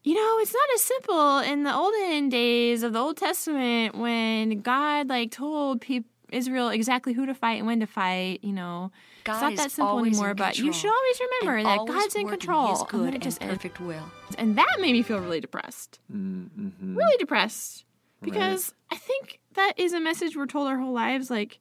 you 0.03 0.13
know, 0.15 0.37
it's 0.39 0.53
not 0.53 0.69
as 0.75 0.81
simple 0.81 1.39
in 1.39 1.63
the 1.63 1.73
olden 1.73 2.29
days 2.29 2.83
of 2.83 2.93
the 2.93 2.99
Old 2.99 3.17
Testament 3.17 3.95
when 3.95 4.61
God 4.61 5.07
like 5.09 5.31
told 5.31 5.81
people 5.81 6.09
Israel 6.31 6.69
exactly 6.69 7.13
who 7.13 7.25
to 7.25 7.33
fight 7.33 7.59
and 7.59 7.67
when 7.67 7.79
to 7.81 7.85
fight, 7.87 8.43
you 8.43 8.53
know. 8.53 8.91
God 9.23 9.33
it's 9.33 9.41
not 9.41 9.55
that 9.55 9.71
simple 9.71 9.99
anymore, 9.99 10.33
but 10.33 10.57
you 10.57 10.73
should 10.73 10.91
always 10.91 11.19
remember 11.19 11.57
and 11.57 11.65
that 11.65 11.79
always 11.79 11.95
God's 11.95 12.15
in 12.15 12.27
control. 12.27 12.69
His 12.69 12.79
And 12.81 12.89
good 12.89 13.05
then 13.05 13.13
and 13.15 13.23
just 13.23 13.41
ends. 13.41 13.55
perfect 13.55 13.79
will. 13.79 14.11
And 14.37 14.57
that 14.57 14.77
made 14.79 14.93
me 14.93 15.01
feel 15.01 15.19
really 15.19 15.39
depressed. 15.39 15.99
Mm-hmm. 16.11 16.95
Really 16.95 17.17
depressed. 17.17 17.85
Because 18.21 18.73
I 18.91 18.97
think 18.97 19.39
that 19.53 19.73
is 19.77 19.93
a 19.93 19.99
message 19.99 20.35
we're 20.35 20.45
told 20.45 20.67
our 20.67 20.77
whole 20.77 20.93
lives 20.93 21.31
like, 21.31 21.59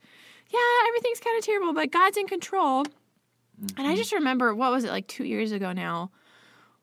yeah, 0.51 0.89
everything's 0.89 1.21
kind 1.21 1.39
of 1.39 1.45
terrible, 1.45 1.73
but 1.73 1.91
God's 1.91 2.17
in 2.17 2.27
control. 2.27 2.85
And 3.77 3.87
I 3.87 3.95
just 3.95 4.13
remember, 4.13 4.55
what 4.55 4.71
was 4.71 4.85
it, 4.85 4.91
like 4.91 5.07
two 5.07 5.25
years 5.25 5.53
ago 5.53 5.73
now? 5.73 6.11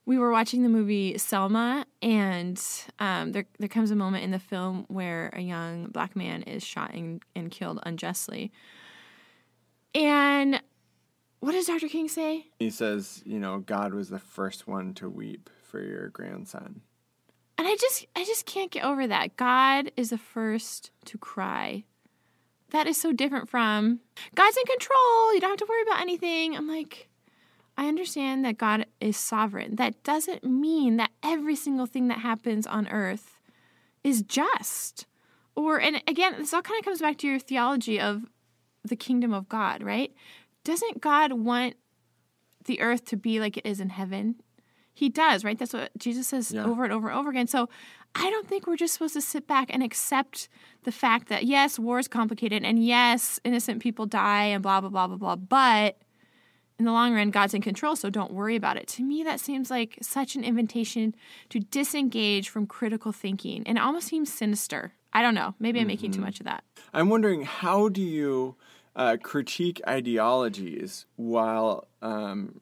We 0.06 0.18
were 0.18 0.32
watching 0.32 0.64
the 0.64 0.70
movie 0.70 1.18
Selma, 1.18 1.86
and 2.02 2.62
um, 3.00 3.34
there, 3.34 3.46
there 3.60 3.68
comes 3.68 3.92
a 3.92 3.96
moment 3.96 4.24
in 4.24 4.32
the 4.32 4.40
film 4.40 4.86
where 4.88 5.32
a 5.34 5.42
young 5.42 5.88
black 5.88 6.16
man 6.16 6.44
is 6.44 6.64
shot 6.64 6.94
and, 6.94 7.22
and 7.36 7.52
killed 7.52 7.80
unjustly. 7.84 8.52
And 9.94 10.62
what 11.40 11.52
does 11.52 11.68
Dr. 11.68 11.88
King 11.88 12.08
say? 12.08 12.48
He 12.60 12.70
says, 12.70 13.22
you 13.26 13.40
know, 13.40 13.60
God 13.60 13.94
was 13.94 14.10
the 14.10 14.20
first 14.20 14.68
one 14.68 14.94
to 14.96 15.10
weep 15.10 15.50
for 15.64 15.82
your 15.82 16.10
grandson. 16.10 16.82
And 17.58 17.68
I 17.68 17.76
just 17.76 18.06
I 18.16 18.24
just 18.24 18.46
can't 18.46 18.72
get 18.72 18.84
over 18.84 19.08
that. 19.08 19.36
God 19.36 19.92
is 19.98 20.12
the 20.12 20.18
first 20.18 20.92
to 21.06 21.18
cry. 21.18 21.84
That 22.72 22.88
is 22.88 23.00
so 23.00 23.14
different 23.14 23.50
from 23.50 24.02
God's 24.36 24.58
in 24.58 24.66
control. 24.66 25.34
You 25.34 25.40
don't 25.40 25.52
have 25.52 25.60
to 25.60 25.66
worry 25.68 25.82
about 25.84 26.02
anything. 26.02 26.56
I'm 26.56 26.68
like 26.68 27.10
I 27.78 27.88
understand 27.88 28.44
that 28.46 28.58
God 28.58 28.88
is 29.00 29.18
sovereign. 29.18 29.76
That 29.76 30.04
doesn't 30.04 30.44
mean 30.44 30.98
that 30.98 31.12
every 31.24 31.56
single 31.56 31.86
thing 31.86 32.08
that 32.08 32.20
happens 32.20 32.66
on 32.66 32.88
earth 32.88 33.40
is 34.04 34.24
just. 34.24 35.06
Or 35.56 35.80
and 35.80 36.02
again, 36.08 36.36
this 36.38 36.54
all 36.54 36.62
kind 36.62 36.80
of 36.80 36.86
comes 36.86 37.02
back 37.02 37.18
to 37.20 37.28
your 37.28 37.40
theology 37.40 38.00
of 38.00 38.24
the 38.84 38.96
kingdom 38.96 39.34
of 39.34 39.50
God, 39.50 39.84
right? 39.84 40.14
Doesn't 40.68 41.00
God 41.00 41.32
want 41.32 41.76
the 42.66 42.82
earth 42.82 43.06
to 43.06 43.16
be 43.16 43.40
like 43.40 43.56
it 43.56 43.66
is 43.66 43.80
in 43.80 43.88
heaven? 43.88 44.36
He 44.94 45.08
does, 45.08 45.46
right? 45.46 45.58
That's 45.58 45.72
what 45.72 45.98
Jesus 45.98 46.28
says 46.28 46.52
Yeah. 46.52 46.66
over 46.66 46.84
and 46.84 46.92
over 46.92 47.08
and 47.08 47.18
over 47.18 47.30
again. 47.30 47.48
So 47.48 47.70
I 48.14 48.30
don't 48.30 48.50
think 48.50 48.68
we're 48.68 48.76
just 48.76 48.92
supposed 48.92 49.14
to 49.14 49.22
sit 49.22 49.48
back 49.48 49.70
and 49.70 49.82
accept 49.82 50.50
the 50.84 50.92
fact 50.92 51.30
that 51.30 51.46
yes, 51.46 51.80
war 51.80 52.00
is 52.00 52.10
complicated 52.10 52.66
and 52.66 52.86
yes, 52.86 53.40
innocent 53.46 53.82
people 53.82 54.06
die 54.08 54.44
and 54.44 54.62
blah 54.62 54.82
blah 54.82 54.90
blah 54.90 55.08
blah 55.08 55.16
blah. 55.16 55.36
But 55.38 56.02
in 56.78 56.84
the 56.84 56.92
long 56.92 57.16
run, 57.16 57.32
God's 57.32 57.54
in 57.54 57.62
control, 57.62 57.96
so 57.96 58.10
don't 58.10 58.34
worry 58.34 58.58
about 58.58 58.76
it. 58.76 58.88
To 58.90 59.04
me, 59.04 59.24
that 59.24 59.40
seems 59.40 59.72
like 59.72 59.98
such 60.02 60.36
an 60.36 60.44
invitation 60.44 61.16
to 61.48 61.62
disengage 61.62 62.50
from 62.50 62.68
critical 62.68 63.14
thinking, 63.14 63.64
and 63.66 63.78
it 63.78 63.82
almost 63.82 64.08
seems 64.08 64.34
sinister. 64.34 64.92
I 65.14 65.22
don't 65.22 65.34
know. 65.34 65.56
Maybe 65.60 65.80
I'm 65.80 65.88
making 65.88 66.12
too 66.12 66.18
mm-hmm. 66.18 66.26
much 66.26 66.40
of 66.42 66.46
that. 66.46 66.66
I'm 66.94 67.08
wondering 67.08 67.44
how 67.44 67.88
do 67.88 68.02
you 68.02 68.58
uh, 68.98 69.16
critique 69.22 69.80
ideologies 69.88 71.06
while 71.16 71.88
um, 72.02 72.60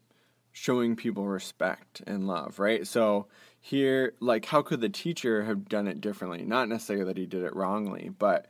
showing 0.52 0.96
people 0.96 1.26
respect 1.26 2.02
and 2.06 2.28
love, 2.28 2.60
right? 2.60 2.86
So 2.86 3.28
here, 3.60 4.14
like, 4.20 4.46
how 4.46 4.62
could 4.62 4.82
the 4.82 4.90
teacher 4.90 5.44
have 5.46 5.68
done 5.68 5.88
it 5.88 6.02
differently? 6.02 6.44
Not 6.44 6.70
necessarily 6.70 7.06
that 7.06 7.18
he 7.18 7.26
did 7.26 7.42
it 7.44 7.56
wrongly, 7.56 8.12
but 8.20 8.48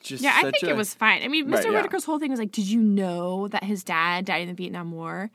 just 0.00 0.22
Yeah, 0.22 0.32
I 0.36 0.50
think 0.50 0.62
a- 0.62 0.70
it 0.70 0.76
was 0.76 0.94
fine. 0.94 1.22
I 1.22 1.28
mean, 1.28 1.46
Mr. 1.46 1.54
Right, 1.54 1.64
yeah. 1.66 1.70
Whittaker's 1.72 2.04
whole 2.04 2.18
thing 2.18 2.30
was 2.30 2.38
like, 2.38 2.52
"Did 2.52 2.66
you 2.66 2.80
know 2.80 3.48
that 3.48 3.64
his 3.64 3.82
dad 3.84 4.24
died 4.24 4.42
in 4.42 4.48
the 4.48 4.54
Vietnam 4.54 4.92
War?" 4.92 5.30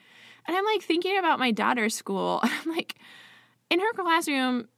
And 0.48 0.56
I'm 0.58 0.66
like 0.66 0.82
thinking 0.82 1.18
about 1.18 1.40
my 1.40 1.52
daughter's 1.52 1.94
school. 1.96 2.40
I'm 2.44 2.72
like, 2.72 2.96
in 3.70 3.80
her 3.80 3.94
classroom, 3.94 4.70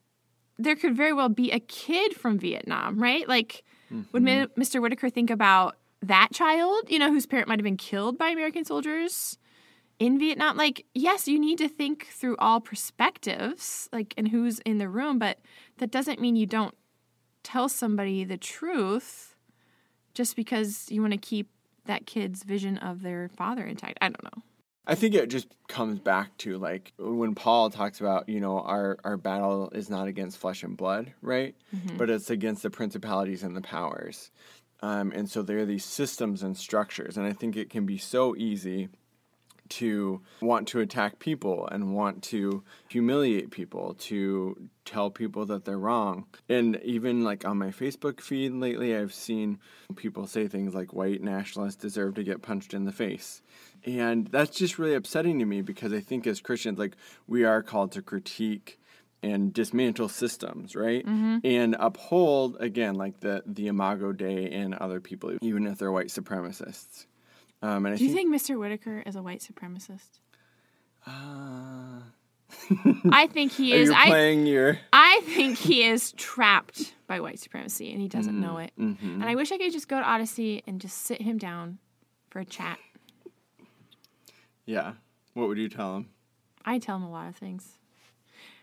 there 0.58 0.76
could 0.76 0.96
very 0.96 1.14
well 1.14 1.30
be 1.30 1.52
a 1.52 1.60
kid 1.60 2.16
from 2.16 2.40
Vietnam, 2.40 3.02
right? 3.02 3.28
Like, 3.28 3.64
would 4.12 4.24
Mr. 4.24 4.82
Whittaker 4.82 5.10
think 5.10 5.30
about 5.30 5.78
that 6.02 6.30
child, 6.34 6.90
you 6.90 7.00
know, 7.00 7.12
whose 7.12 7.26
parent 7.26 7.48
might 7.48 7.60
have 7.60 7.64
been 7.64 7.78
killed 7.78 8.18
by 8.18 8.30
American 8.30 8.66
soldiers 8.66 9.38
in 10.00 10.18
Vietnam? 10.20 10.58
Like, 10.58 10.86
yes, 10.94 11.28
you 11.28 11.40
need 11.40 11.58
to 11.58 11.68
think 11.68 12.08
through 12.08 12.38
all 12.38 12.62
perspectives, 12.62 13.90
like, 13.92 14.14
and 14.18 14.28
who's 14.30 14.60
in 14.60 14.78
the 14.78 14.90
room, 14.90 15.20
but 15.20 15.40
that 15.78 15.92
doesn't 15.92 16.22
mean 16.22 16.36
you 16.36 16.46
don't 16.46 16.76
tell 17.44 17.70
somebody 17.70 18.24
the 18.24 18.38
truth 18.38 19.36
just 20.14 20.36
because 20.36 20.88
you 20.90 21.02
want 21.02 21.14
to 21.14 21.20
keep 21.20 21.50
that 21.86 22.06
kid's 22.06 22.44
vision 22.44 22.78
of 22.78 23.02
their 23.02 23.30
father 23.30 23.66
intact. 23.66 23.98
I 24.02 24.10
don't 24.10 24.24
know. 24.24 24.44
I 24.86 24.96
think 24.96 25.14
it 25.14 25.30
just 25.30 25.48
comes 25.68 26.00
back 26.00 26.36
to 26.40 26.58
like 26.58 26.94
when 26.98 27.36
Paul 27.36 27.70
talks 27.70 28.00
about, 28.00 28.28
you 28.28 28.40
know, 28.40 28.60
our, 28.60 28.98
our 29.04 29.18
battle 29.18 29.70
is 29.70 29.88
not 29.88 30.08
against 30.08 30.40
flesh 30.40 30.64
and 30.64 30.76
blood, 30.76 31.14
right? 31.22 31.56
Mm-hmm. 31.76 31.98
But 31.98 32.10
it's 32.10 32.32
against 32.32 32.64
the 32.64 32.72
principalities 32.72 33.44
and 33.44 33.56
the 33.56 33.62
powers. 33.62 34.32
Um, 34.82 35.12
and 35.12 35.30
so 35.30 35.42
there 35.42 35.60
are 35.60 35.66
these 35.66 35.86
systems 35.86 36.44
and 36.44 36.56
structures. 36.56 37.18
And 37.18 37.28
I 37.28 37.34
think 37.34 37.58
it 37.58 37.70
can 37.70 37.86
be 37.86 37.98
so 37.98 38.36
easy 38.36 38.90
to 39.70 40.22
want 40.42 40.68
to 40.68 40.80
attack 40.80 41.20
people 41.20 41.68
and 41.72 41.94
want 41.94 42.24
to 42.24 42.64
humiliate 42.90 43.52
people, 43.52 43.94
to 43.94 44.70
tell 44.84 45.10
people 45.12 45.46
that 45.46 45.66
they're 45.66 45.78
wrong. 45.78 46.26
And 46.48 46.80
even 46.84 47.24
like 47.24 47.46
on 47.46 47.58
my 47.58 47.70
Facebook 47.70 48.20
feed 48.20 48.54
lately, 48.54 48.96
I've 48.96 49.14
seen 49.14 49.60
people 49.96 50.26
say 50.26 50.48
things 50.48 50.74
like 50.74 50.94
white 50.94 51.22
nationalists 51.22 51.76
deserve 51.76 52.16
to 52.16 52.24
get 52.24 52.42
punched 52.42 52.74
in 52.74 52.86
the 52.86 52.92
face. 52.92 53.42
And 53.86 54.28
that's 54.28 54.58
just 54.58 54.80
really 54.80 54.96
upsetting 54.96 55.40
to 55.40 55.46
me 55.46 55.62
because 55.62 55.94
I 55.94 56.00
think 56.00 56.28
as 56.28 56.42
Christians, 56.42 56.80
like 56.80 56.96
we 57.28 57.44
are 57.44 57.62
called 57.62 57.92
to 57.94 58.02
critique 58.02 58.79
and 59.22 59.54
dismantle 59.54 60.10
systems, 60.10 60.76
right? 60.76 61.06
And 61.06 61.76
uphold 61.80 62.58
again, 62.60 62.96
like 62.96 63.20
the 63.20 63.44
the 63.46 63.68
Imago 63.68 64.12
Dei 64.14 64.50
and 64.52 64.74
other 64.76 65.00
people, 65.02 65.36
even 65.42 65.68
if 65.68 65.78
they're 65.78 65.92
white 65.92 66.08
supremacists. 66.08 67.06
Um, 67.62 67.86
and 67.86 67.96
I 67.96 67.98
Do 67.98 68.06
you 68.06 68.14
think 68.14 68.34
Mr. 68.34 68.58
Whittaker 68.58 69.04
is 69.06 69.16
a 69.18 69.22
white 69.22 69.42
supremacist? 69.42 70.20
Uh, 71.06 72.00
I 73.12 73.28
think 73.28 73.52
he 73.52 73.74
are 73.76 73.78
is. 73.78 73.90
I 73.90 74.06
playing 74.08 74.46
your? 74.46 74.80
I 74.94 75.22
think 75.26 75.58
he 75.58 75.84
is 75.84 76.14
trapped 76.14 76.94
by 77.08 77.20
white 77.20 77.40
supremacy 77.40 77.92
and 77.92 78.02
he 78.02 78.08
doesn't 78.08 78.40
know 78.40 78.58
it. 78.58 78.72
mhm. 78.80 78.98
And 79.02 79.26
I 79.26 79.36
wish 79.36 79.52
I 79.52 79.58
could 79.58 79.72
just 79.74 79.88
go 79.90 80.00
to 80.00 80.06
Odyssey 80.06 80.64
and 80.68 80.80
just 80.80 80.98
sit 81.00 81.22
him 81.22 81.38
down 81.38 81.80
for 82.30 82.40
a 82.40 82.46
chat. 82.46 82.80
Yeah. 84.66 84.94
What 85.34 85.48
would 85.48 85.58
you 85.58 85.70
tell 85.70 85.96
him? 85.98 86.10
I 86.66 86.78
tell 86.80 86.96
him 86.96 87.04
a 87.04 87.12
lot 87.12 87.28
of 87.28 87.36
things. 87.36 87.78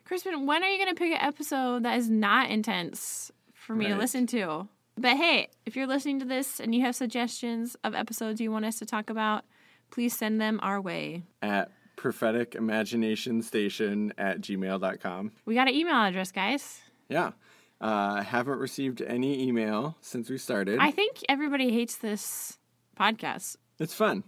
Crispin, 0.06 0.46
when 0.46 0.62
are 0.62 0.68
you 0.68 0.78
going 0.78 0.94
to 0.94 0.98
pick 0.98 1.10
an 1.10 1.20
episode 1.20 1.82
that 1.82 1.98
is 1.98 2.08
not 2.08 2.48
intense 2.48 3.32
for 3.52 3.74
me 3.74 3.88
to 3.88 3.96
listen 3.96 4.28
to? 4.28 4.68
But 4.96 5.16
hey, 5.16 5.48
if 5.66 5.74
you're 5.74 5.88
listening 5.88 6.20
to 6.20 6.24
this 6.24 6.60
and 6.60 6.72
you 6.72 6.82
have 6.82 6.94
suggestions 6.94 7.76
of 7.82 7.92
episodes 7.92 8.40
you 8.40 8.52
want 8.52 8.64
us 8.64 8.78
to 8.78 8.86
talk 8.86 9.10
about, 9.10 9.44
please 9.90 10.16
send 10.16 10.40
them 10.40 10.60
our 10.62 10.80
way. 10.80 11.24
At 11.42 11.72
prophetic 11.96 12.54
imagination 12.54 13.42
station 13.42 14.12
at 14.16 14.40
gmail.com. 14.40 15.32
We 15.44 15.56
got 15.56 15.66
an 15.66 15.74
email 15.74 15.96
address, 15.96 16.30
guys. 16.30 16.80
Yeah. 17.08 17.32
Uh, 17.80 18.22
haven't 18.22 18.58
received 18.58 19.02
any 19.02 19.42
email 19.42 19.96
since 20.02 20.30
we 20.30 20.38
started. 20.38 20.78
I 20.78 20.92
think 20.92 21.18
everybody 21.28 21.72
hates 21.72 21.96
this 21.96 22.58
podcast. 22.98 23.56
it's 23.80 23.92
fun. 23.92 24.22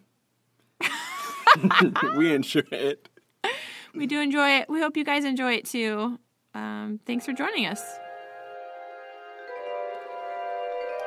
we 2.16 2.34
enjoy 2.34 2.62
it. 2.72 3.08
We 3.98 4.06
do 4.06 4.20
enjoy 4.20 4.58
it. 4.58 4.70
We 4.70 4.80
hope 4.80 4.96
you 4.96 5.04
guys 5.04 5.24
enjoy 5.24 5.54
it 5.54 5.64
too. 5.64 6.20
Um, 6.54 7.00
thanks 7.04 7.26
for 7.26 7.32
joining 7.32 7.66
us. 7.66 7.82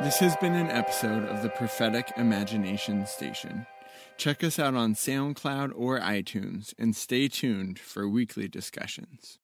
This 0.02 0.20
has 0.20 0.36
been 0.36 0.56
an 0.56 0.70
episode 0.70 1.24
of 1.24 1.42
the 1.42 1.48
Prophetic 1.48 2.12
Imagination 2.18 3.06
Station. 3.06 3.66
Check 4.18 4.44
us 4.44 4.60
out 4.60 4.76
on 4.76 4.96
SoundCloud 4.96 5.72
or 5.74 6.02
iTunes 6.02 6.74
and 6.78 6.94
stay 6.94 7.30
tuned 7.30 7.80
for 7.80 8.10
weekly 8.10 8.50
discussions. 8.50 9.40